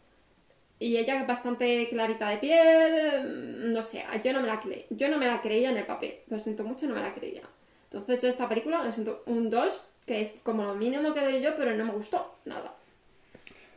[0.79, 5.17] Y ella bastante clarita de piel, no sé, yo no me la creí, yo no
[5.17, 7.43] me la creía en el papel, lo siento mucho, no me la creía.
[7.85, 11.41] Entonces yo esta película lo siento un 2, que es como lo mínimo que doy
[11.41, 12.75] yo, pero no me gustó nada.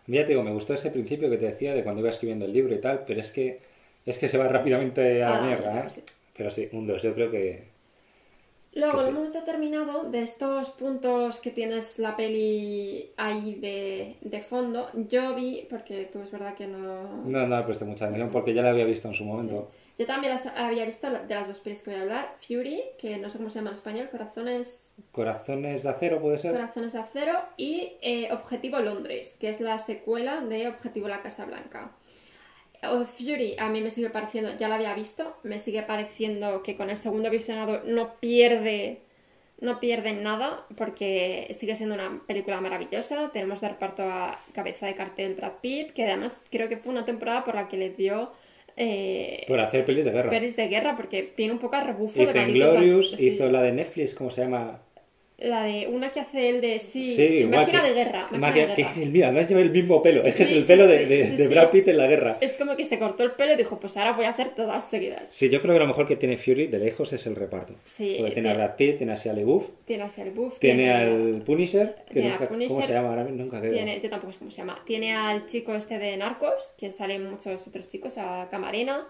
[0.07, 2.51] Ya te digo, me gustó ese principio que te decía de cuando iba escribiendo el
[2.51, 3.61] libro y tal, pero es que
[4.05, 5.89] es que se va rápidamente a A la la mierda, mierda, ¿eh?
[5.89, 6.03] sí.
[6.35, 7.68] Pero sí, un 2, yo creo que...
[8.73, 9.09] Luego, en sí.
[9.09, 15.33] un momento determinado, de estos puntos que tienes la peli ahí de, de fondo, yo
[15.33, 17.23] vi, porque tú es verdad que no...
[17.25, 19.29] No, no le presté mucha atención porque ya la había visto en su Sí.
[19.29, 19.71] momento.
[19.97, 23.17] Yo también las había visto de las dos pelis que voy a hablar, Fury, que
[23.17, 26.53] no sé cómo se llama en español, Corazones Corazones de acero puede ser.
[26.53, 31.43] Corazones de Acero y eh, Objetivo Londres, que es la secuela de Objetivo La Casa
[31.45, 31.91] Blanca.
[32.83, 36.75] Oh, Fury a mí me sigue pareciendo, ya la había visto, me sigue pareciendo que
[36.75, 38.99] con el segundo visionado no pierde,
[39.59, 43.31] no pierde nada, porque sigue siendo una película maravillosa.
[43.33, 47.03] Tenemos de reparto a cabeza de cartel Brad Pitt, que además creo que fue una
[47.03, 48.31] temporada por la que le dio
[48.77, 50.29] eh, Por hacer pelis de guerra.
[50.29, 53.61] pelis de guerra, porque viene un poco a rebufo de Hizo Malditos Inglorious, hizo la
[53.61, 54.79] de Netflix, ¿cómo se llama?
[55.41, 58.21] La de una que hace el de sí, Sí, máquina que de es- guerra.
[58.23, 58.91] máquina máquina- de que guerra.
[58.93, 60.23] es el mío, además lleva el mismo pelo.
[60.25, 62.07] Este es Sí, el sí, pelo sí, de, de- de Brad es- Pitt en la
[62.07, 62.37] guerra.
[62.41, 64.83] Es como que se cortó el pelo y dijo, pues ahora voy a hacer todas
[64.89, 65.29] seguidas.
[65.31, 67.73] Sí, yo creo que lo mejor que tiene Fury de lejos es el reparto.
[67.85, 70.59] Sí, Porque tiene a tiene- Brad Pitt, tiene a Shia LaBeouf, Tiene a Shia LaBeouf,
[70.59, 73.43] tiene al Punisher, que tiene nunca- Punisher, ¿cómo se llama ahora mismo?
[73.43, 73.71] Nunca creo.
[73.73, 74.81] tiene- yo tampoco sé cómo se llama.
[74.85, 79.07] Tiene al chico este de Narcos, que salen muchos otros chicos, a Camarena,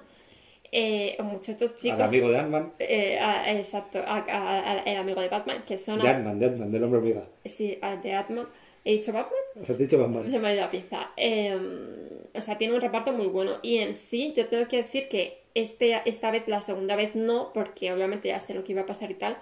[0.71, 1.99] eh, otros chicos.
[1.99, 2.73] Al amigo de Ant-Man.
[2.79, 3.19] eh,
[3.57, 5.99] exacto, a- a- a- el amigo de Batman, que son...
[5.99, 7.23] De Ant-Man, de Ant-Man, del hombre hormiga.
[7.45, 8.47] sí, de Batman.
[8.85, 9.39] ¿He dicho Batman?
[9.61, 10.31] ¿Os has dicho Batman?
[10.31, 11.11] Se me ha ido la pieza.
[11.17, 11.57] Eh,
[12.33, 13.59] o sea, tiene un reparto muy bueno.
[13.61, 17.51] Y en sí, yo tengo que decir que este, esta vez, la segunda vez no,
[17.53, 19.37] porque obviamente ya sé lo que iba a pasar y tal.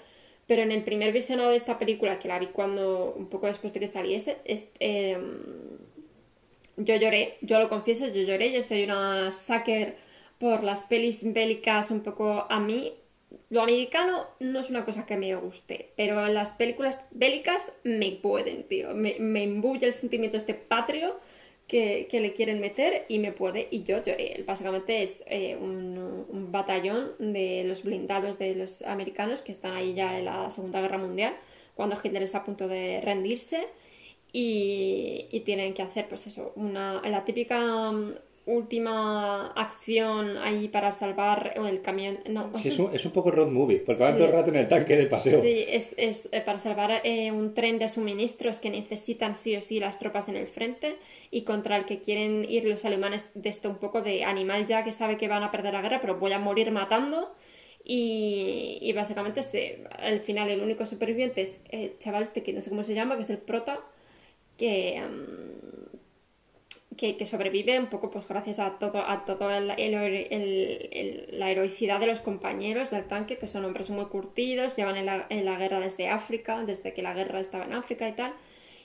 [0.48, 3.74] Pero en el primer visionado de esta película, que la vi cuando, un poco después
[3.74, 5.18] de que saliese, es, eh,
[6.78, 8.52] yo lloré, yo lo confieso, yo lloré.
[8.52, 9.96] Yo soy una sucker
[10.40, 12.94] por las pelis bélicas un poco a mí.
[13.50, 18.64] Lo americano no es una cosa que me guste, pero las películas bélicas me pueden,
[18.64, 18.94] tío.
[18.94, 21.20] Me, me el sentimiento este patrio
[21.68, 23.68] que, que le quieren meter y me puede.
[23.70, 24.44] Y yo lloré.
[24.48, 29.94] Básicamente es eh, un, un batallón de los blindados de los americanos que están ahí
[29.94, 31.36] ya en la Segunda Guerra Mundial,
[31.76, 33.68] cuando Hitler está a punto de rendirse.
[34.34, 37.94] Y, y tienen que hacer, pues eso, una, la típica
[38.48, 42.18] última acción ahí para salvar el camión.
[42.30, 44.18] No, Sí, es, un, es un poco road movie, porque van Sí.
[44.18, 45.42] todo el rato en el tanque de paseo.
[45.42, 49.62] Sí, es, es, eh, para salvar eh, un tren de suministros que necesitan sí o
[49.62, 50.96] sí las tropas en el frente
[51.30, 54.84] y contra el que quieren ir los alemanes de esto un poco de animal ya
[54.84, 57.36] que sabe que van a perder la guerra, pero voy a morir matando.
[57.90, 62.60] Y, y básicamente este, al final el único superviviente es el chaval este que no
[62.62, 63.80] sé cómo se llama, que es el prota,
[64.58, 65.87] que, mm,
[66.98, 70.04] que, que sobrevive un poco pues gracias a todo, a todo el, el-
[70.92, 75.06] el- la heroicidad de los compañeros del tanque, que son hombres muy curtidos, llevan en
[75.06, 78.34] la, en la guerra desde África, desde que la guerra estaba en África y tal.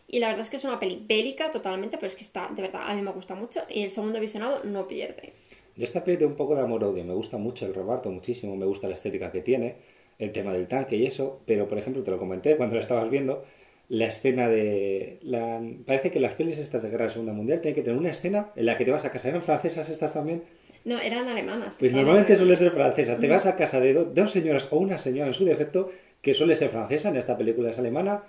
[0.08, 2.62] Y la verdad es que es una peli bélica totalmente, pero es que está, de
[2.62, 3.60] verdad, a mí me gusta mucho.
[3.70, 5.32] Y el segundo visionado no pierde.
[5.76, 7.04] Yo esta peli tengo un poco de amor-odio.
[7.04, 8.56] Me gusta mucho el reparto, muchísimo.
[8.56, 9.76] Me gusta la estética que tiene,
[10.18, 11.40] el tema del tanque y eso.
[11.46, 13.44] Pero, por ejemplo, te lo comenté cuando la estabas viendo,
[13.92, 15.18] la escena de...
[15.22, 15.60] La...
[15.84, 18.50] Parece que las pelis estas de Guerra de Segunda Mundial tienen que tener una escena
[18.56, 19.28] en la que te vas a casa.
[19.28, 20.44] ¿Eran francesas estas también?
[20.86, 21.76] No, eran alemanas.
[21.78, 23.18] Pues normalmente en- suele ser francesa.
[23.18, 25.90] Te vas a casa de do- dos señoras o una señora en su defecto,
[26.22, 28.22] que suele ser francesa, en esta película es alemana.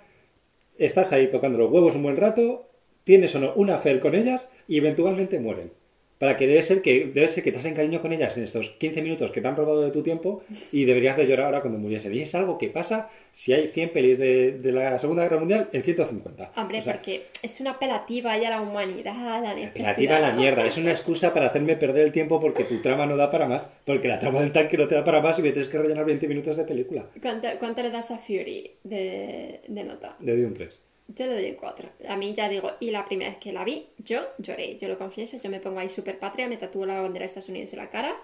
[0.76, 2.68] Estás ahí tocando los huevos un buen rato,
[3.04, 5.70] tienes o no una affair con ellas y eventualmente mueren.
[6.18, 8.70] Para que debe ser que debe ser que te has encariñado con ellas en estos
[8.70, 10.42] 15 minutos que te han robado de tu tiempo
[10.72, 12.14] y deberías de llorar ahora cuando muriesen.
[12.14, 15.68] Y es algo que pasa si hay 100 pelis de, de la Segunda Guerra Mundial
[15.72, 16.52] en 150.
[16.56, 19.74] Hombre, O sea, porque es una apelativa ya a la humanidad, a la necesidad.
[19.74, 23.06] Relativa a la mierda, es una excusa para hacerme perder el tiempo porque tu trama
[23.06, 25.42] no da para más, porque la trama del tanque no te da para más y
[25.42, 27.06] me tienes que rellenar 20 minutos de película.
[27.20, 30.16] ¿Cuánto, cuánto le das a Fury de, de nota?
[30.20, 30.80] Le doy un 3.
[31.08, 31.88] Yo le doy un 4.
[32.08, 34.96] A mí ya digo, y la primera vez que la vi, yo lloré, yo lo
[34.98, 37.78] confieso, yo me pongo ahí super patria, me tatúo la bandera de Estados Unidos en
[37.80, 38.16] la cara.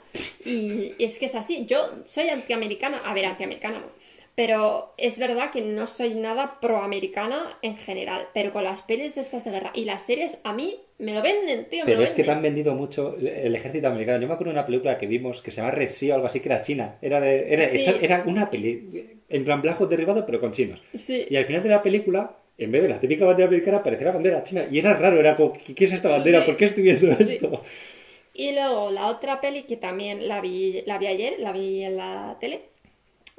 [0.45, 3.87] Y es que es así, yo soy antiamericana, a ver, antiamericana no.
[4.35, 8.29] Pero es verdad que no soy nada proamericana en general.
[8.33, 11.21] Pero con las pelis de estas de guerra y las series, a mí me lo
[11.21, 11.81] venden, tío.
[11.85, 14.19] me Pero lo es que te han vendido mucho el ejército americano.
[14.21, 16.27] Yo me acuerdo de una película que vimos que se llama Red Sea o algo
[16.29, 16.97] así, que era china.
[17.03, 17.77] Era, de- era, Sí.
[17.77, 20.81] esa- era una peli, en plan blanco derribado, pero con chinos.
[20.95, 21.27] Sí.
[21.29, 24.13] Y al final de la película, en vez de la típica bandera americana, aparecía la
[24.13, 24.67] bandera china.
[24.71, 26.45] Y era raro, era como, ¿qué es esta bandera?
[26.45, 27.35] ¿Por qué estoy viendo Sí.
[27.35, 27.63] esto?
[28.35, 31.97] Y luego la otra peli que también la vi, la vi ayer, la vi en
[31.97, 32.63] la tele,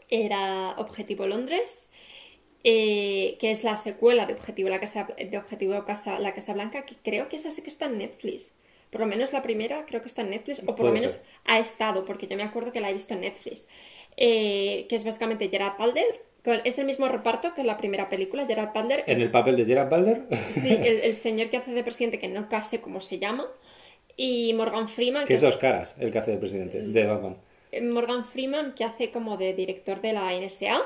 [0.10, 1.88] era Objetivo Londres,
[2.64, 6.86] eh, que es la secuela de Objetivo, la casa, de Objetivo Casa, La Casa Blanca,
[6.86, 8.52] que creo que esa sí que está en Netflix.
[8.90, 11.22] Por lo menos la primera creo que está en Netflix, o por lo menos ser.
[11.46, 13.68] ha estado, porque yo me acuerdo que la he visto en Netflix.
[14.18, 18.46] Eh, que es básicamente Gerard con, es el mismo reparto que en la primera película,
[18.46, 19.04] Gerard Butler.
[19.08, 20.24] En es- el papel de Gerard Balder.
[20.54, 23.48] Sí, el, el señor que hace de presidente, que no sé cómo se llama,
[24.18, 27.38] y Morgan Freeman, que es dos caras, el que hace de presidente, de Batman.
[27.84, 30.82] Morgan Freeman, que hace como de director de la NSA.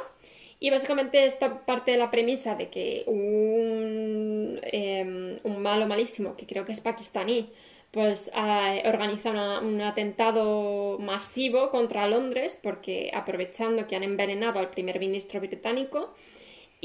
[0.59, 6.45] Y básicamente esta parte de la premisa de que un, eh, un malo malísimo, que
[6.45, 7.49] creo que es pakistaní,
[7.95, 14.69] pues ah, organiza una- un atentado masivo contra Londres porque aprovechando que han envenenado al
[14.69, 16.13] primer ministro británico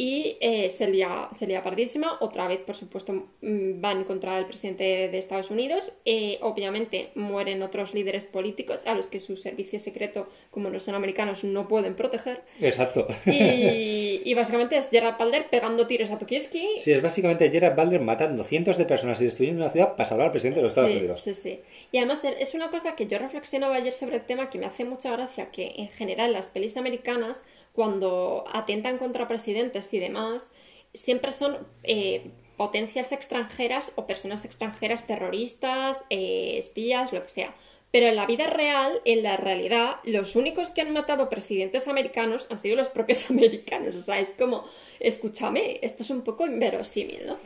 [0.02, 2.16] y eh, se, lía, se lía pardísima.
[2.22, 5.92] Otra vez, por supuesto, mm, van contra el presidente de Estados Unidos.
[6.06, 10.94] Eh, obviamente mueren otros líderes políticos a los que su servicio secreto, como no son
[10.94, 12.40] americanos, no pueden proteger.
[12.62, 13.06] Exacto.
[13.26, 16.66] Y, y básicamente es Gerard Balder pegando tiros a Tokiewski.
[16.78, 20.26] Sí, es básicamente Gerard Balder matando cientos de personas y destruyendo una ciudad para salvar
[20.28, 21.20] al presidente de los Estados Sí, Unidos.
[21.20, 21.60] sí, sí.
[21.92, 24.64] Y además eh, es una cosa que yo reflexionaba ayer sobre el tema que me
[24.64, 27.42] hace mucha gracia que en general las pelis americanas
[27.72, 30.50] cuando atentan contra presidentes y demás
[30.94, 37.54] siempre son eh, potencias extranjeras o personas extranjeras terroristas, eh, espías, lo que sea.
[37.92, 42.46] Pero en la vida real, en la realidad, los únicos que han matado presidentes americanos
[42.50, 43.96] han sido los propios americanos.
[43.96, 44.64] O sea, es como,
[45.00, 47.38] escúchame, esto es un poco inverosímil, ¿no?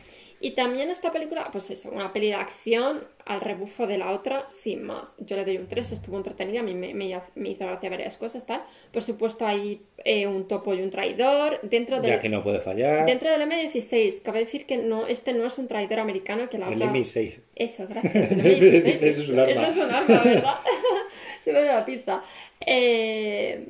[0.45, 4.45] Y también esta película, pues eso, una peli de acción al rebufo de la otra,
[4.51, 5.15] sin más.
[5.17, 8.19] Yo le doy un 3, estuvo entretenida, a mí me, me, me hizo gracia varias
[8.19, 8.63] cosas, tal.
[8.93, 11.61] Por supuesto hay eh, un topo y un traidor.
[11.63, 13.07] Dentro del, Ya que no puede fallar.
[13.07, 16.69] dentro del M16, cabe decir que no, este no es un traidor americano, que la
[16.69, 16.93] El otra...
[16.93, 17.41] M6.
[17.57, 18.33] Eso, gracias.
[18.33, 19.51] El El M16 M16 es un arma.
[19.51, 20.55] Eso es un arma, ¿verdad?
[21.43, 22.23] Se me da la pizza.
[22.61, 23.67] Eh...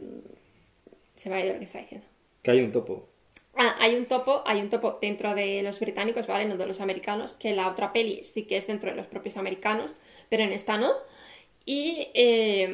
[1.14, 2.04] Se me ha ido lo que está diciendo.
[2.42, 3.13] Que hay un topo.
[3.56, 6.44] Ah, hay un topo, hay un topo dentro de los británicos, ¿vale?
[6.46, 9.36] No de los americanos, que la otra peli sí que es dentro de los propios
[9.36, 9.94] americanos,
[10.28, 10.92] pero en esta no.
[11.64, 12.68] Y eh,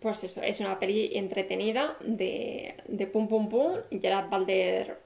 [0.00, 5.01] pues eso, es una peli entretenida de, de pum pum pum, Gerard Balder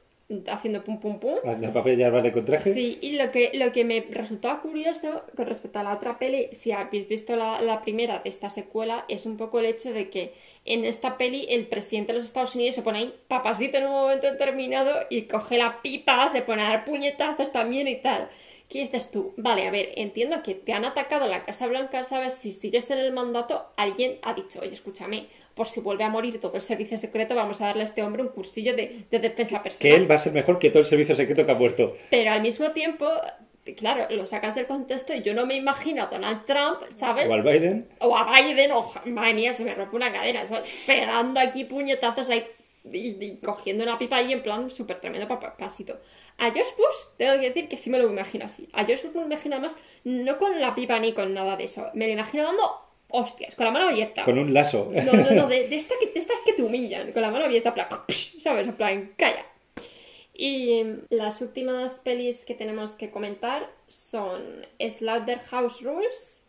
[0.49, 1.37] haciendo pum pum pum.
[1.45, 2.73] El papel ya de con traje.
[2.73, 6.49] Sí, y lo que, lo que me resultaba curioso con respecto a la otra peli,
[6.53, 10.11] si habéis visto la, la primera de esta secuela, es un poco el hecho de
[10.11, 10.33] que
[10.65, 13.93] en esta peli el presidente de los Estados Unidos se pone ahí papasito en un
[13.93, 18.29] momento determinado y coge la pipa, se pone a dar puñetazos también y tal.
[18.69, 19.33] ¿Qué dices tú?
[19.37, 22.35] Vale, a ver, entiendo que te han atacado la Casa Blanca, ¿sabes?
[22.35, 26.39] Si sigues en el mandato, alguien ha dicho, oye, escúchame, por si vuelve a morir
[26.39, 29.63] todo el servicio secreto, vamos a darle a este hombre un cursillo de, de defensa
[29.63, 29.81] personal.
[29.81, 31.95] Que él va a ser mejor que todo el servicio secreto que ha muerto.
[32.11, 33.09] Pero al mismo tiempo,
[33.77, 37.27] claro, lo sacas del contexto y yo no me imagino a Donald Trump, ¿sabes?
[37.29, 37.89] O al Biden.
[38.01, 40.69] O a Biden, o madre mía, se me rompe una cadera, ¿sabes?
[40.87, 42.45] Pegando aquí puñetazos ahí
[42.93, 45.99] y, y cogiendo una pipa ahí en plan súper tremendo pa- pa- pasito.
[46.39, 48.69] A George Bush, tengo que decir que sí me lo imagino así.
[48.75, 51.65] A George Bush me lo imagino además no con la pipa ni con nada de
[51.65, 51.89] eso.
[51.95, 52.63] Me lo imagino dando
[53.17, 54.23] hostias, con la mano abierta.
[54.23, 54.91] Con un lazo.
[54.93, 57.45] No, no, no, de, de, esta que, de estas que te humillan, con la mano
[57.47, 57.89] abierta, plan,
[58.39, 58.67] ¿sabes?
[58.67, 59.45] En plan, calla.
[60.35, 64.43] Y las últimas pelis que tenemos que comentar son
[64.79, 66.45] Slaughterhouse Rules,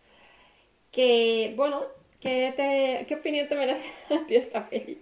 [0.91, 1.83] que, bueno,
[2.19, 4.99] ¿qué, te- ¿qué opinión te merece a ti esta peli?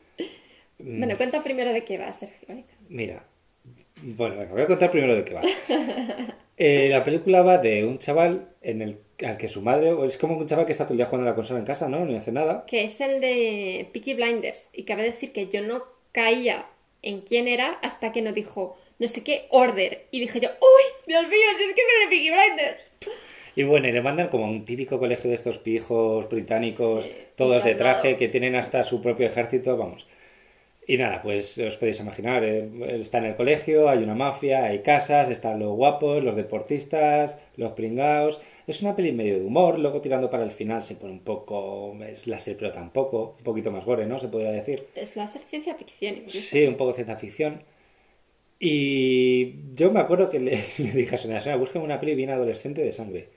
[0.78, 2.64] Bueno, cuenta primero de qué va, Sergio.
[2.90, 3.24] Mira,
[4.04, 5.42] bueno, venga, voy a contar primero de qué va.
[6.58, 10.38] Eh, la película va de un chaval en el, al que su madre, es como
[10.38, 12.06] un chaval que está todo el día jugando a la consola en casa, ¿no?
[12.06, 12.66] No hace nada.
[12.66, 14.72] Que es el de Peaky Blinders.
[14.74, 16.66] Y cabe decir que yo no caía
[17.02, 20.06] en quién era hasta que nos dijo, no sé qué, Order.
[20.12, 20.84] Y dije yo, ¡Uy!
[21.08, 22.92] Dios mío, si es que es el de Peaky Blinders.
[23.56, 27.12] Y bueno, y le mandan como a un típico colegio de estos pijos británicos, Sí,
[27.36, 30.06] todos de traje, que tienen hasta su propio ejército, vamos.
[30.88, 34.80] Y nada, pues os podéis imaginar, eh, está en el colegio, hay una mafia, hay
[34.80, 38.40] casas, están los guapos, los deportistas, los pringaos.
[38.68, 41.96] Es una peli medio de humor, luego tirando para el final se pone un poco
[42.14, 44.20] slasher, pero tampoco, un poquito más gore, ¿no?
[44.20, 44.80] Se podría decir.
[44.96, 46.16] Es la ciencia ficción.
[46.18, 46.40] incluso.
[46.40, 47.62] Sí, un poco ciencia ficción.
[48.60, 52.30] Y yo me acuerdo que le, le dije a Sonia, Sonia, búscame una peli bien
[52.32, 53.30] adolescente de sangre.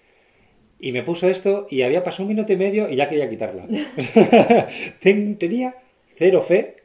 [0.81, 3.67] Y me puso esto y había pasado un minuto y medio y ya quería quitarla.
[5.01, 5.75] Ten- Tenía
[6.15, 6.77] cero fe,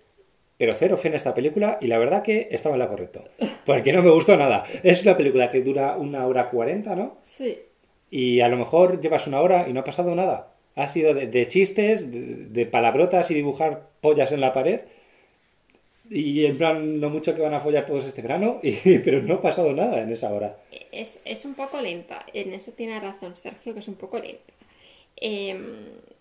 [0.58, 3.24] pero cero fe en esta película y la verdad que estaba en la correcto.
[3.66, 4.64] Porque no me gustó nada.
[4.82, 7.18] Es una película que dura una hora cuarenta, ¿no?
[7.24, 7.58] Sí.
[8.16, 10.54] Y a lo mejor llevas una hora y no ha pasado nada.
[10.76, 14.82] Ha sido de, de chistes, de, de palabrotas y dibujar pollas en la pared.
[16.12, 19.34] Y en plan, no mucho que van a follar todos este verano, y, pero no
[19.34, 20.58] ha pasado nada en esa hora.
[20.92, 22.24] Es, es un poco lenta.
[22.36, 24.54] En eso tiene razón Sergio, que es un poco lenta.
[25.18, 25.58] Eh,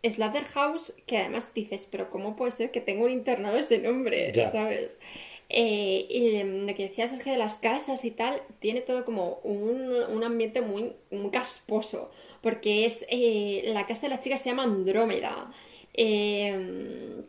[0.03, 4.33] Slaughterhouse, que además dices, pero ¿cómo puede ser que tenga un internado ese nombre?
[4.33, 4.51] Ya.
[4.51, 4.99] ¿Sabes?
[5.55, 9.93] Eh, y lo que decía Sergio de las casas y tal, tiene todo como un,
[10.09, 14.63] un ambiente muy, muy casposo, porque es eh, la casa de la chica se llama
[14.63, 15.51] Andrómeda.
[15.93, 17.23] Eh,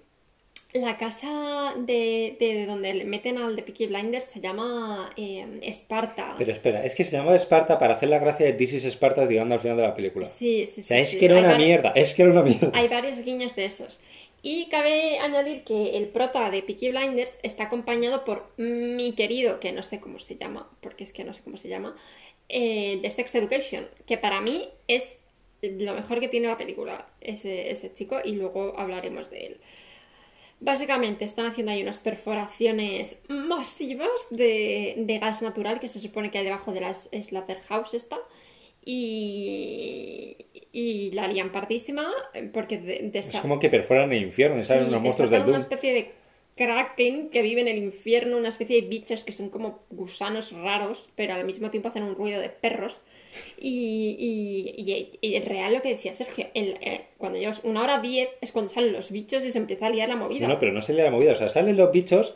[0.71, 5.13] la casa de, de donde le meten al de Peaky Blinders se llama
[5.61, 6.33] Esparta.
[6.37, 9.25] Pero espera, es que se llamaba Esparta para hacer la gracia de This is Esparta
[9.25, 10.25] llegando al final de la película.
[10.25, 11.19] Sí, sí, o sea, sí, es sí.
[11.19, 12.71] que era Hay una mierda, es que era una mierda.
[12.73, 13.99] Hay varios guiños de esos.
[14.45, 19.71] Y cabe añadir que el prota de Peaky Blinders está acompañado por mi querido, que
[19.71, 21.95] no sé cómo se llama, porque es que no sé cómo se llama,
[22.49, 25.21] eh, de Sex Education, que para mí es
[25.61, 29.61] lo mejor que tiene la película, ese, chico, y luego hablaremos de él.
[30.59, 36.43] Básicamente están haciendo ahí unas perforaciones masivas de, gas natural que se supone que hay
[36.43, 38.17] debajo de la Slaughterhouse esta.
[38.85, 40.35] Y,
[40.71, 42.09] y la lían pardísima
[42.51, 45.41] porque de, de Es como que perforan el infierno, y salen Sí, unos monstruos del
[45.41, 45.73] desatan una Doom.
[45.73, 46.11] especie de
[46.55, 51.09] kraken que vive en el infierno, una especie de bichos que son como gusanos raros,
[51.15, 53.01] pero al mismo tiempo hacen un ruido de perros.
[53.59, 57.81] Y, y, y- y en real lo que decía Sergio, el- eh, cuando llevas una
[57.83, 60.47] hora diez es cuando salen los bichos y se empieza a liar la movida.
[60.47, 61.31] No, no, pero no se le la movida.
[61.33, 62.35] O sea, salen los bichos,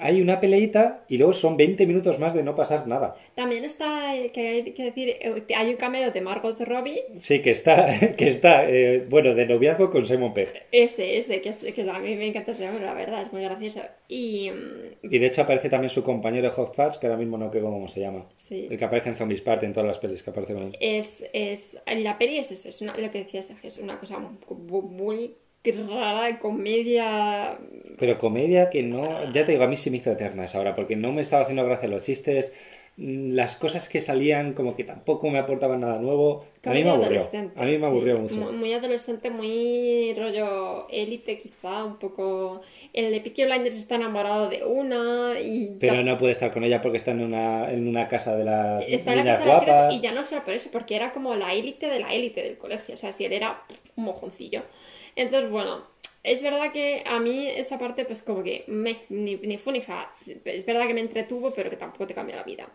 [0.00, 3.16] hay una peleita y luego son 20 minutos más de no pasar nada.
[3.34, 7.40] También está, eh, que hay que decir, eh, hay un cameo de Margot Robbie, Sí,
[7.40, 7.86] que está,
[8.16, 10.48] que está eh, bueno, de noviazgo con Simon Pegg.
[10.72, 13.42] ese, ese, que, es- que a mí me encanta ese hombre, la verdad, es muy
[13.42, 13.80] gracioso.
[14.08, 17.50] Y mm, Y de hecho aparece también su compañero Hot Fudge, que ahora mismo no
[17.52, 18.26] sé cómo se llama.
[18.36, 18.68] Sí.
[18.70, 20.76] El que aparece en Zombies Party en todas las pelis que aparece con él.
[20.80, 24.18] es, es la peli es eso, es una, lo que decía Sergio, es una cosa
[24.18, 25.34] mu- muy
[25.72, 27.58] rara comedia.
[27.98, 30.74] Pero comedia que no, ya te digo, a mí se me hizo eterna esa hora,
[30.74, 32.52] porque no me estaba haciendo gracia los chistes,
[32.96, 36.44] mm, las cosas que salían como que tampoco me aportaban nada nuevo.
[36.66, 37.84] A mí me aburrió, a mí me sí.
[37.84, 38.36] aburrió mucho.
[38.36, 42.60] Muy, muy adolescente, muy rollo élite quizá, un poco...
[42.92, 45.76] El de Peaky Blinders está enamorado de una y...
[45.80, 48.84] Pero no puede estar con ella porque está en una, en una casa de las
[48.88, 49.94] Está en la casa de las chicas guapas.
[49.94, 52.58] y ya no solo por eso, porque era como la élite de la élite del
[52.58, 52.94] colegio.
[52.94, 53.62] O sea, si él era
[53.96, 54.62] un mojoncillo.
[55.16, 55.82] Entonces, bueno,
[56.24, 59.80] es verdad que a mí esa parte, pues como que me, ni, ni fu ni
[59.80, 60.10] fa.
[60.44, 62.66] Es verdad que me entretuvo, pero que tampoco te cambia la vida.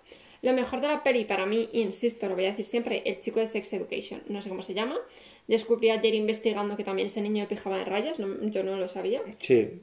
[0.42, 3.40] Lo mejor de la peli para mí, insisto, lo voy a decir siempre, el chico
[3.40, 4.24] de Sex Education.
[4.28, 4.98] No sé cómo se llama.
[5.48, 8.88] Descubrí ayer investigando que también ese niño de pijama de rayas, no- yo no lo
[8.88, 9.82] sabía Sí,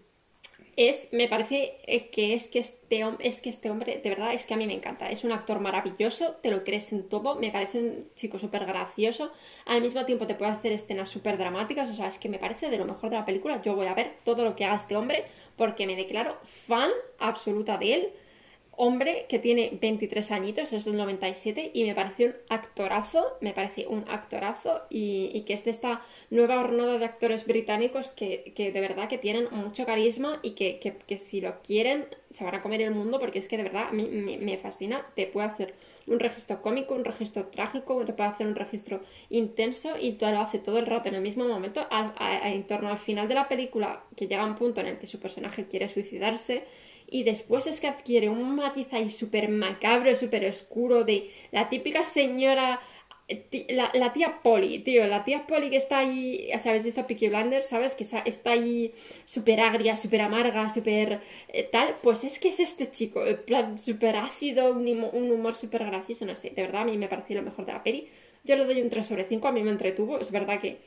[0.77, 4.45] es, me parece eh, que es que este es que este hombre, de verdad, es
[4.45, 5.11] que a mí me encanta.
[5.11, 9.33] Es un actor maravilloso, te lo crees en todo, me parece un chico súper gracioso.
[9.65, 12.69] Al mismo tiempo te puede hacer escenas súper dramáticas, o sea, es que me parece
[12.71, 13.61] de lo mejor de la película.
[13.63, 15.25] Yo voy a ver todo lo que haga este hombre
[15.57, 18.09] porque me declaro fan absoluta de él.
[18.77, 23.87] Hombre que tiene 23 añitos, es del 97, y me pareció un actorazo, me parece
[23.87, 28.73] un actorazo, y, y que es de esta nueva hornada de actores británicos que, que
[28.73, 32.55] de verdad que tienen mucho carisma y que, que, que, si lo quieren se van
[32.55, 35.47] a comer el mundo porque es que de verdad a mí me, fascina, te puede
[35.47, 35.75] hacer
[36.07, 39.01] un registro cómico, un registro trágico, te puede hacer un registro
[39.31, 42.67] intenso y todo lo hace todo el rato en el mismo momento, a, a, en
[42.67, 45.67] torno al final de la película, que llega un punto en el que su personaje
[45.67, 46.65] quiere suicidarse
[47.09, 52.05] y después es que adquiere un matiz ahí súper macabro, súper oscuro de la típica
[52.05, 52.81] señora,
[53.71, 57.29] la, la, tía Polly, tío, la tía Polly que está ahí, si habéis visto Peaky
[57.29, 57.95] Blinders, ¿sabes?
[57.95, 58.93] Que está ahí
[59.25, 63.79] súper agria, súper amarga, súper eh, tal, pues es que es este chico, en plan
[63.79, 67.37] súper ácido, un, un humor súper gracioso, no sé, de verdad a mí me pareció
[67.37, 68.09] lo mejor de la peli.
[68.45, 70.79] Yo le doy un 3 sobre 5, a mí me entretuvo, es verdad que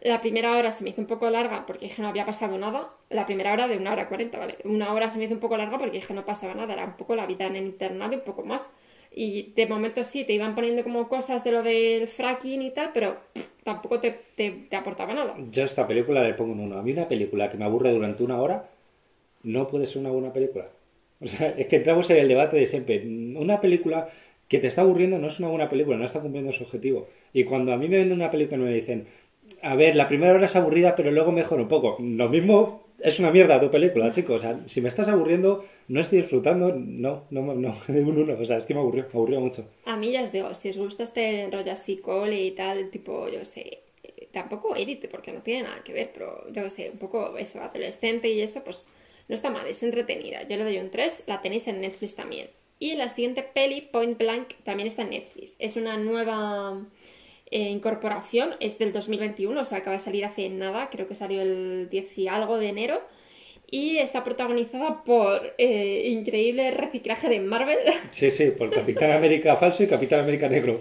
[0.00, 2.90] la primera hora se me hizo un poco larga porque dije no había pasado nada.
[3.10, 4.56] La primera hora de una hora cuarenta, ¿vale?
[4.64, 6.74] Una hora se me hizo un poco larga porque dije no pasaba nada.
[6.74, 8.70] Era un poco la vida en el internado y un poco más.
[9.12, 12.90] Y de momento sí, te iban poniendo como cosas de lo del fracking y tal,
[12.92, 13.16] pero
[13.64, 15.34] tampoco te, te, aportaba nada.
[15.50, 16.78] Yo a esta película le pongo un uno.
[16.78, 18.68] A mí una película que me aburre durante una hora
[19.42, 20.68] no puede ser una buena película.
[21.20, 23.02] O sea, es que entramos en el debate de siempre.
[23.36, 24.08] Una película
[24.46, 27.08] que te está aburriendo no es una buena película, no está cumpliendo su objetivo.
[27.32, 29.06] Y cuando a mí me venden una película y me dicen
[29.62, 31.96] a ver, la primera hora es aburrida, pero luego mejora un poco.
[32.00, 34.36] Lo mismo es una mierda tu película, chicos.
[34.36, 38.36] O sea, si me estás aburriendo, no estoy disfrutando, no, no, no, un uno.
[38.38, 39.68] O sea, es que me aburrió, me aburrió mucho.
[39.84, 43.28] A mí ya os digo, si os gusta este rollo así cole y tal, tipo,
[43.28, 43.80] yo sé,
[44.30, 48.28] tampoco élite, porque no tiene nada que ver, pero yo sé, un poco eso, adolescente
[48.28, 48.86] y eso, pues
[49.28, 50.42] no está mal, es entretenida.
[50.48, 52.48] Yo le doy un 3, la tenéis en Netflix también.
[52.80, 55.56] Y la siguiente peli, Point Blank, también está en Netflix.
[55.58, 56.80] Es una nueva
[57.50, 61.40] eh, incorporación, es del 2021, o sea, acaba de salir hace nada, creo que salió
[61.40, 63.00] el 10 y algo de enero.
[63.70, 67.78] Y está protagonizada por eh, increíble reciclaje de Marvel.
[68.10, 70.80] Sí, sí, por Capitán América falso y Capitán América negro.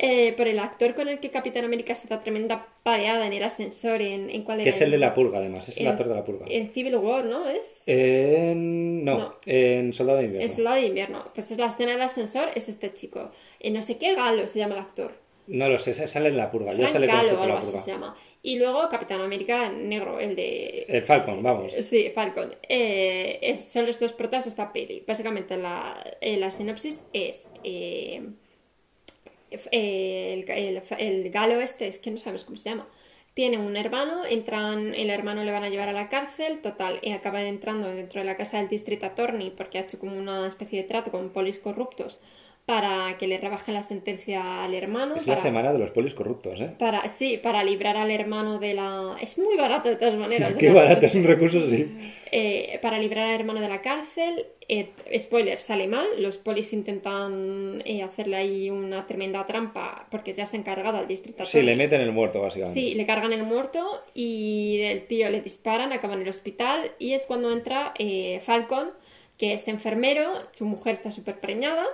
[0.00, 3.42] Eh, por el actor con el que Capitán América se da tremenda pareada en el
[3.44, 4.02] ascensor.
[4.02, 6.14] ¿En, en cuál Que es el de la pulga, además, es el en, actor de
[6.16, 6.46] la pulga.
[6.48, 7.48] En Civil War, ¿no?
[7.48, 7.84] ¿Es?
[7.86, 9.04] En...
[9.04, 10.48] No, no, en Soldado de Invierno.
[10.48, 11.24] En Soldado de Invierno.
[11.34, 13.30] Pues es la escena del ascensor, es este chico.
[13.60, 15.27] En no sé qué galo se llama el actor.
[15.48, 16.74] No lo sé, sale en la purga.
[16.74, 18.14] Ya sale Kahlo, algo así se llama.
[18.42, 20.84] Y luego Capitán América negro, el de...
[20.88, 21.72] El Falcon, vamos.
[21.82, 22.54] Sí, Falcon.
[22.68, 25.02] Eh, es, son los dos protas de esta peli.
[25.06, 27.48] Básicamente la, eh, la sinopsis es...
[27.64, 28.28] Eh,
[29.70, 32.86] el, el, el, galo este, es que no sabemos cómo se llama.
[33.32, 37.12] Tiene un hermano, entran, el hermano le van a llevar a la cárcel, total, y
[37.12, 40.82] acaba entrando dentro de la casa del District Attorney porque ha hecho como una especie
[40.82, 42.20] de trato con polis corruptos
[42.68, 45.16] para que le rebajen la sentencia al hermano.
[45.16, 46.70] Es para, la semana de los polis corruptos, ¿eh?
[46.78, 49.16] Para, sí, para librar al hermano de la...
[49.22, 50.52] Es muy barato de todas maneras.
[50.58, 51.96] Qué barato, es un recurso, sí.
[52.30, 54.48] Eh, para librar al hermano de la cárcel.
[54.68, 56.06] Eh, spoiler, sale mal.
[56.18, 61.08] Los polis intentan eh, hacerle ahí una tremenda trampa porque ya se ha encargado al
[61.08, 61.46] distrito.
[61.46, 62.78] Sí, le meten el muerto, básicamente.
[62.78, 67.14] Sí, le cargan el muerto y el tío le disparan, acaba en el hospital y
[67.14, 68.90] es cuando entra eh, Falcon,
[69.38, 71.86] que es enfermero, su mujer está súper preñada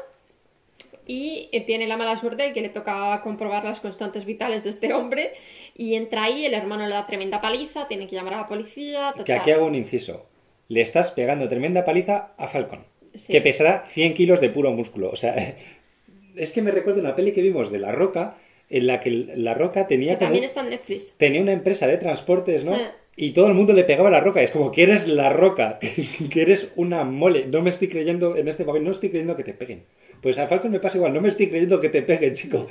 [1.06, 4.92] y tiene la mala suerte de que le toca comprobar las constantes vitales de este
[4.92, 5.32] hombre
[5.76, 9.10] y entra ahí, el hermano le da tremenda paliza, tiene que llamar a la policía.
[9.10, 9.24] Total.
[9.24, 10.26] Que aquí hago un inciso.
[10.68, 12.84] Le estás pegando tremenda paliza a Falcon,
[13.14, 13.32] sí.
[13.32, 15.10] que pesará 100 kilos de puro músculo.
[15.10, 15.34] O sea,
[16.36, 18.36] es que me recuerdo una peli que vimos de La Roca,
[18.70, 21.12] en la que La Roca tenía que también está en Netflix.
[21.18, 22.74] Tenía una empresa de transportes, ¿no?
[22.74, 22.90] Eh.
[23.16, 24.42] Y todo el mundo le pegaba a la roca.
[24.42, 25.78] Es como que eres la roca,
[26.30, 27.46] que eres una mole.
[27.46, 29.84] No me estoy creyendo en este papel, no estoy creyendo que te peguen.
[30.20, 32.66] Pues a Falcon me pasa igual, no me estoy creyendo que te peguen, chico.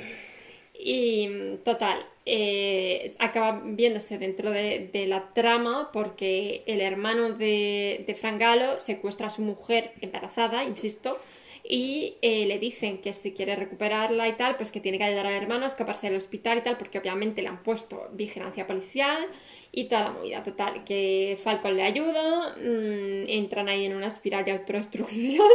[0.78, 8.40] Y total, eh, acaba viéndose dentro de, la trama porque el hermano de, de Frank
[8.40, 11.18] Galo secuestra a su mujer embarazada, insisto,
[11.66, 15.26] y eh, le dicen que si quiere recuperarla y tal, pues que tiene que ayudar
[15.26, 19.26] al hermano a escaparse del hospital y tal, porque obviamente le han puesto vigilancia policial
[19.72, 24.44] y toda la movida total, que Falcon le ayuda, mmm, entran ahí en una espiral
[24.44, 25.48] de autodestrucción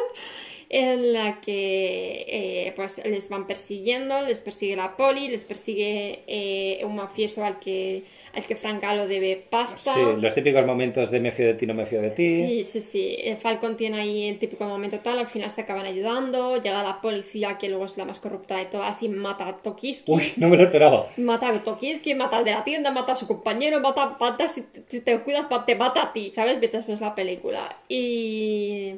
[0.69, 6.85] en la que eh, pues les van persiguiendo, les persigue la poli, les persigue eh,
[6.85, 8.03] un mafioso al que,
[8.33, 9.95] al que Frank Galo debe pasta.
[9.95, 12.45] Sí, los típicos momentos de me fío de ti, no me fío de ti.
[12.45, 13.15] Sí, sí, sí.
[13.19, 17.01] El Falcon tiene ahí el típico momento tal, al final se acaban ayudando, llega la
[17.01, 20.11] policía que luego es la más corrupta de todas y mata a Tokiski.
[20.11, 21.07] Uy, no me lo esperaba.
[21.17, 24.63] Mata a Tokiski, mata al de la tienda, mata a su compañero, mata, mata si,
[24.87, 26.59] si te cuidas, te mata a ti, ¿sabes?
[26.59, 27.75] Vete después la película.
[27.87, 28.97] Y...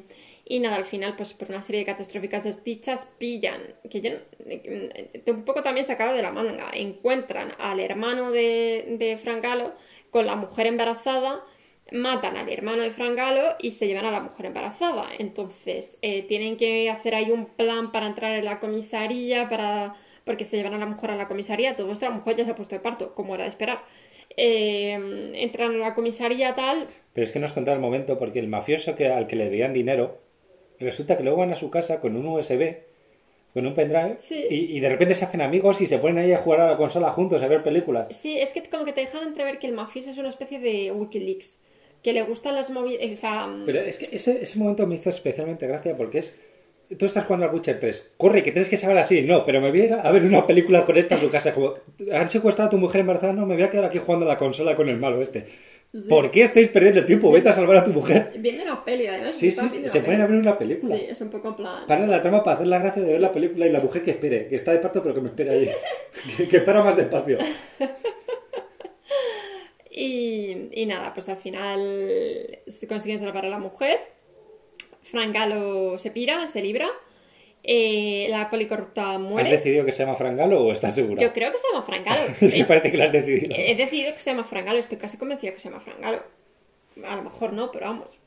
[0.51, 4.11] Y nada, al final, pues por una serie de catastróficas desdichas, pillan, que yo
[5.31, 9.73] un poco también sacado de la manga, encuentran al hermano de, de Frank Galo
[10.09, 11.45] con la mujer embarazada
[11.93, 15.07] matan al hermano de Frank Galo y se llevan a la mujer embarazada.
[15.19, 19.93] Entonces, eh, tienen que hacer ahí un plan para entrar en la comisaría, para
[20.25, 21.77] porque se llevan a la mujer a la comisaría.
[21.77, 23.85] Todo esto, la mujer ya se ha puesto de parto, como era de esperar.
[24.35, 26.87] Eh, entran a la comisaría tal.
[27.13, 29.71] Pero es que nos contaba el momento, porque el mafioso que, al que le debían
[29.71, 30.19] dinero,
[30.83, 32.77] resulta que luego van a su casa con un USB,
[33.53, 34.45] con un pendrive, Sí.
[34.49, 36.77] y, y de repente se hacen amigos y se ponen ahí a jugar a la
[36.77, 38.07] consola juntos, a ver películas.
[38.15, 40.91] Sí, es que como que te dejan entrever que el mafioso es una especie de
[40.91, 41.57] Wikileaks.
[42.03, 43.05] Que le gustan las movidas.
[43.11, 46.39] O sea, Pero es que ese, ese momento me hizo especialmente gracia porque es.
[46.97, 48.13] Tú estás jugando al Witcher 3.
[48.17, 49.21] Corre, que tienes que saber así.
[49.21, 51.53] No, pero me voy a ir a ver una película con esta en su casa.
[51.53, 51.75] Como,
[52.11, 53.33] Han secuestrado a tu mujer embarazada.
[53.33, 55.45] No, me voy a quedar aquí jugando a la consola con el malo este.
[56.07, 57.29] ¿Por qué estáis perdiendo el tiempo?
[57.31, 58.31] Vete a salvar a tu mujer.
[58.37, 59.35] viendo una peli, además.
[59.35, 60.37] Sí, sí, viendo se una ponen a peli.
[60.37, 60.95] ver una película.
[60.95, 61.85] Sí, es un poco plan.
[61.85, 64.11] Para la trama para hacer la gracia de ver la película y la mujer que
[64.11, 65.71] espere, que está de parto pero que me espere ahí.
[66.37, 67.37] que, que para más despacio.
[69.93, 73.99] Y, y nada, pues al final consiguen salvar a la mujer.
[75.03, 76.87] Frank Galo se pira, se libra.
[77.63, 79.49] Eh, la policorrupta ¿Has muere.
[79.51, 81.21] decidido que se llama Frangalo o estás segura?
[81.21, 82.21] Yo creo que se llama Frank Galo.
[82.23, 83.55] Es que Es- parece que lo has decidido.
[83.55, 86.23] He decidido que se llama Frank Galo, estoy casi convencida que se llama Frank Galo.
[87.07, 88.19] A lo mejor no, pero vamos.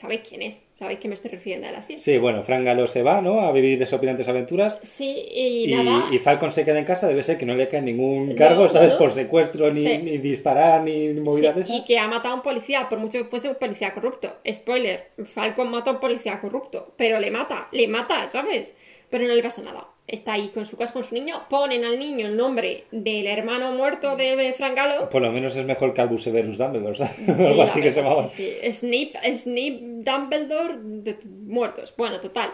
[0.00, 2.00] Sabéis quién es, sabéis que me estoy refiriendo a él así.
[2.00, 3.42] Sí, bueno, Frangalo se va, ¿no?
[3.42, 4.78] A vivir desopilantes aventuras.
[4.82, 6.06] Sí, y, Y, nada.
[6.10, 8.68] y Falcon se queda en casa, debe ser que no le cae ningún cargo, No,
[8.70, 8.92] ¿sabes?
[8.92, 8.98] no.
[8.98, 9.98] Por secuestro, ni, Sí.
[9.98, 11.86] ni disparar, ni Sí, movidas de y esas.
[11.86, 14.32] que ha matado a un policía, por mucho que fuese un policía corrupto.
[14.50, 18.72] Spoiler, Falcon mata a un policía corrupto, pero le mata, le mata, ¿sabes?
[19.10, 19.86] Pero no le pasa nada.
[20.06, 23.72] Está ahí con su casa, con su niño, ponen al niño el nombre del hermano
[23.72, 25.08] muerto de Frank Galo.
[25.08, 27.14] Por lo menos es mejor que Albus Severus Dumbledore, ¿sabes?
[27.16, 28.26] Sí, Algo así que se llamaba.
[28.26, 28.72] sí, sí.
[28.72, 31.92] Snape, Snape Dumbledore de muertos.
[31.96, 32.50] Bueno, total.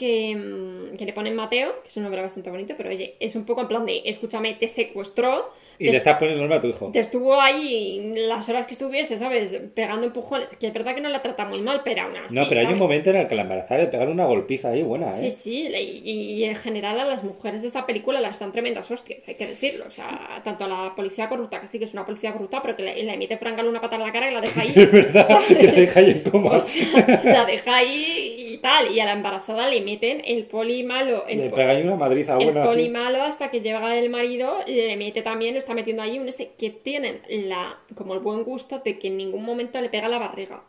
[0.00, 3.36] Que, mm, que le ponen Mateo, que es un nombre bastante bonito, pero oye, es
[3.36, 6.56] un poco en plan de, escúchame, te secuestró, Y te le estás poniendo el nombre
[6.56, 6.90] a tu hijo.
[6.90, 9.60] te estuvo ahí las horas que estuviese, ¿sabes?
[9.74, 10.48] Pegando empujones.
[10.58, 12.34] Que es verdad que no la trata muy mal, pero aún así.
[12.34, 12.80] No, pero hay un ¿sabes?
[12.82, 15.30] momento en el que la embarazada le pegaron una golpiza ahí buena, Sí, ¿eh?
[15.30, 19.28] sí, y, y en general a las mujeres de esta película las dan tremendas hostias,
[19.28, 19.84] hay que decirlo.
[19.86, 22.74] O sea, tanto a la policía corrupta, que sí que es una policía corrupta, pero
[22.74, 24.72] que le, le emite Frangal una patada en la cara y la deja ahí.
[24.76, 26.50] Es verdad, que la deja ahí en coma.
[26.52, 28.29] O sea, la deja ahí
[28.60, 28.90] tal.
[28.92, 31.24] Y a la embarazada le meten el poli malo.
[31.26, 32.88] El, Le po- pega ahí una madriza el poli así.
[32.90, 36.70] malo hasta que llega el marido, le mete también, está metiendo ahí un ese que
[36.70, 40.62] tienen la, como el buen gusto de que en ningún momento le pega la barriga.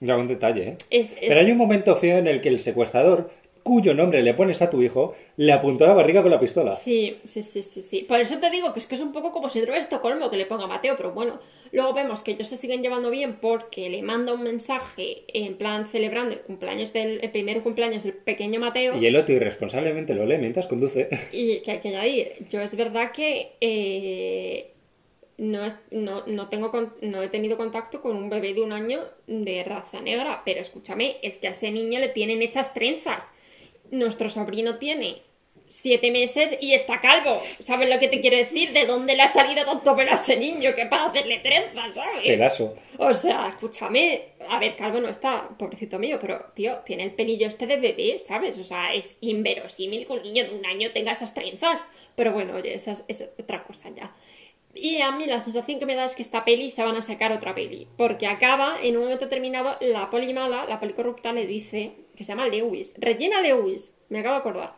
[0.00, 0.76] Ya un detalle, ¿eh?
[0.90, 3.30] Es, es- Pero hay un momento feo en el que el secuestrador,
[3.62, 6.74] cuyo nombre le pones a tu hijo, le apuntó a la barriga con la pistola.
[6.74, 8.04] Sí, sí, sí, sí, sí.
[8.08, 10.36] Por eso te digo que es que es un poco como síndrome de Estocolmo que
[10.36, 11.40] le ponga a Mateo, pero bueno,
[11.70, 15.86] luego vemos que ellos se siguen llevando bien porque le manda un mensaje en plan
[15.86, 18.96] celebrando el cumpleaños del el primer cumpleaños del pequeño Mateo.
[18.98, 21.08] Y el otro irresponsablemente lo lee mientras conduce.
[21.32, 24.72] Y que hay que añadir, yo es verdad que eh,
[25.38, 29.00] no, es, no, no, tengo no he tenido contacto con un bebé de un año
[29.26, 33.32] de raza negra, pero escúchame, es que a ese niño le tienen hechas trenzas.
[33.92, 35.22] Nuestro sobrino tiene
[35.68, 37.40] siete meses y está calvo.
[37.60, 38.72] ¿Sabes lo que te quiero decir?
[38.72, 42.26] ¿De dónde le ha salido tanto pelo a ese niño que para hacerle trenzas, ¿sabes?
[42.26, 42.74] Pelazo.
[42.98, 47.46] O sea, escúchame, a ver, Calvo no está, pobrecito mío, pero tío, tiene el pelillo
[47.46, 48.58] este de bebé, ¿sabes?
[48.58, 51.80] O sea, es inverosímil que un niño de un año tenga esas trenzas.
[52.16, 54.14] Pero bueno, oye, esa es, es otra cosa ya.
[54.74, 57.02] Y a mí la sensación que me da es que esta peli se van a
[57.02, 57.88] sacar otra peli.
[57.98, 62.24] Porque acaba, en un momento determinado, la poli mala, la poli corrupta, le dice, que
[62.24, 64.74] se llama Lewis, Regina Lewis, me acabo de acordar.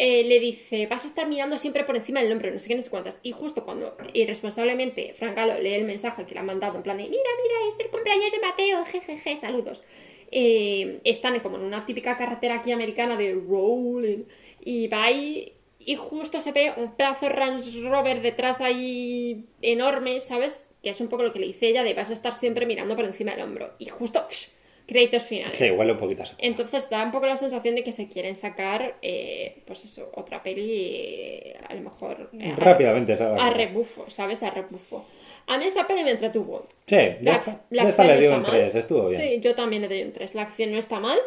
[0.00, 2.76] eh, le dice, vas a estar mirando siempre por encima del nombre, no sé qué,
[2.76, 3.18] no sé cuántas.
[3.24, 6.96] Y justo cuando irresponsablemente Frank Galo lee el mensaje que le han mandado, en plan
[6.98, 9.82] de, mira, mira, es el cumpleaños de Mateo, jejeje, saludos.
[10.30, 14.24] Eh, están como en una típica carretera aquí americana de rolling.
[14.60, 15.57] Y va ahí
[15.90, 20.68] y justo se ve un pedazo de Range Rover detrás ahí enorme, ¿sabes?
[20.82, 22.94] Que es un poco lo que le dice ella de vas a estar siempre mirando
[22.94, 23.72] por encima del hombro.
[23.78, 24.48] Y justo, psh,
[24.86, 25.56] créditos finales.
[25.56, 26.34] Sí, huele un poquito así.
[26.38, 30.42] Entonces da un poco la sensación de que se quieren sacar, eh, pues eso, otra
[30.42, 32.28] peli, eh, a lo mejor...
[32.38, 33.40] eh, Rápidamente, ¿sabes?
[33.40, 34.42] A rebufo, ¿sabes?
[34.42, 35.06] A rebufo.
[35.46, 36.64] A mí esta peli me entretuvo.
[36.86, 37.64] Sí, ya La- está.
[37.70, 38.50] la Ya está, acción le dio un mal.
[38.50, 39.22] 3, estuvo bien.
[39.22, 40.34] Sí, yo también le doy un 3.
[40.34, 41.18] La acción no está mal.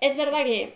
[0.00, 0.72] Es verdad que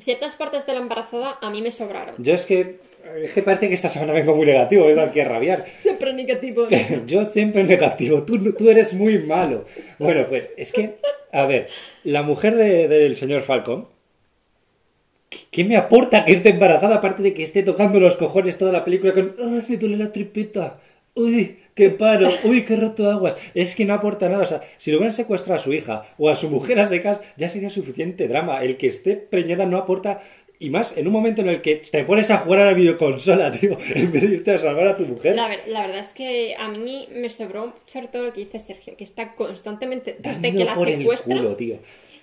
[0.00, 2.14] ciertas partes de la embarazada a mí me sobraron.
[2.18, 2.78] Yo es que,
[3.22, 5.64] es que parece que esta semana vengo muy negativo, vengo aquí a rabiar.
[5.78, 6.66] Siempre negativo.
[7.06, 9.64] Yo siempre negativo, tú, tú eres muy malo.
[9.98, 10.96] Bueno, pues es que,
[11.32, 11.68] a ver,
[12.04, 13.88] la mujer de- del señor Falcon,
[15.50, 18.84] ¿qué, me aporta que esté embarazada aparte de que esté tocando los cojones toda la
[18.84, 20.80] película con, ¡ay, me duele la tripita!
[21.14, 22.28] ¡Uy, qué paro!
[22.44, 23.36] ¡Uy, qué roto aguas!
[23.54, 24.42] Es que no aporta nada.
[24.42, 27.20] O sea, si lo hubieran secuestrado a su hija o a su mujer a secas,
[27.36, 28.62] ya sería suficiente drama.
[28.62, 30.20] El que esté preñada no aporta
[30.62, 33.50] Y más en un momento en el que te pones a jugar a la videoconsola,
[33.58, 35.34] tío, en vez de irte a salvar a tu mujer.
[35.34, 38.58] La, ver- la verdad es que a mí me sobró sobre todo lo que dice
[38.58, 41.78] Sergio, que está constantemente, desde Dando que la por el secuestra, culo, tío.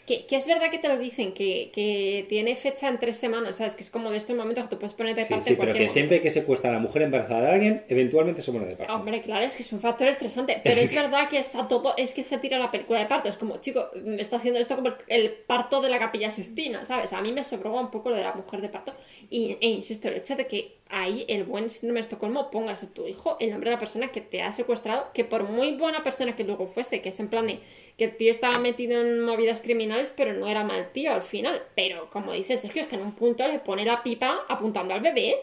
[0.08, 3.58] Que, que es verdad que te lo dicen, que, que tiene fecha en tres semanas,
[3.58, 3.76] ¿sabes?
[3.76, 5.60] Que es como de estos momentos que tú puedes ponerte de Sí, parte sí, en
[5.60, 8.78] pero que siempre que secuestra a la mujer embarazada de alguien, eventualmente se pone de
[8.78, 8.96] parto.
[8.96, 12.14] Hombre, claro, es que es un factor estresante, pero es verdad que está todo, es
[12.14, 14.88] que se tira la película de parto, es como, chico, me está haciendo esto como
[14.88, 17.12] el, el parto de la capilla Sistina, ¿sabes?
[17.12, 18.94] A mí me sobró un poco lo de la mujer de parto,
[19.30, 22.88] y, e insisto, el hecho de que ahí el buen síndrome de Estocolmo pongas a
[22.88, 26.04] tu hijo el nombre de la persona que te ha secuestrado, que por muy buena
[26.04, 27.60] persona que luego fuese, que es en plan de
[27.98, 31.64] que el tío estaba metido en movidas criminales, pero no era mal tío al final,
[31.76, 35.02] pero como dices, Sergio, es que en un punto le pone la pipa apuntando al
[35.02, 35.36] bebé.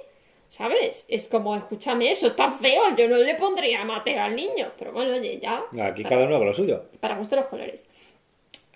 [0.47, 1.05] ¿Sabes?
[1.09, 4.71] Es como, escúchame, eso está feo, yo no le pondría a al niño.
[4.79, 5.65] Pero bueno, oye, ya.
[5.83, 6.85] Aquí para, cada uno con lo suyo.
[7.01, 7.89] para gusto los colores.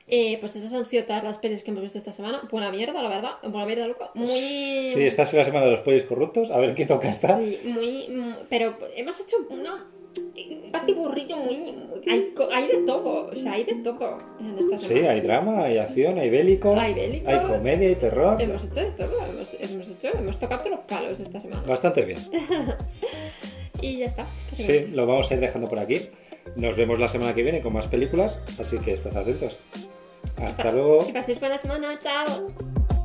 [0.08, 2.48] Eh, pues esas han sido todas las pelis que hemos visto esta semana.
[2.50, 3.32] Buena mierda, la verdad.
[3.42, 4.10] Buena mierda, loco.
[4.14, 4.28] Muy.
[4.28, 6.50] Sí, esta es la semana de los pollos corruptos.
[6.50, 7.38] A ver qué toca esta.
[7.38, 8.08] Sí, muy.
[8.48, 9.86] Pero hemos hecho una.
[10.18, 11.56] Un batiburrillo muy.
[11.56, 13.28] muy- hay, hay de todo.
[13.30, 15.00] O sea, hay de todo en esta semana.
[15.00, 17.28] Sí, hay drama, hay acción, hay bélico, Hay bélico.
[17.30, 18.40] hay comedia, hay terror.
[18.40, 19.16] Hemos hecho de todo.
[19.26, 20.08] Hemos, hemos hecho.
[20.16, 21.62] Hemos tocado todos los palos esta semana.
[21.66, 22.18] Bastante bien.
[23.80, 24.26] Y ya está.
[24.52, 26.00] Sí, lo vamos a ir dejando por aquí.
[26.56, 29.56] Nos vemos la semana que viene con más películas, así que estad atentos.
[30.42, 31.06] Hasta luego.
[31.06, 31.96] Que paséis buena semana.
[32.00, 32.97] Chao.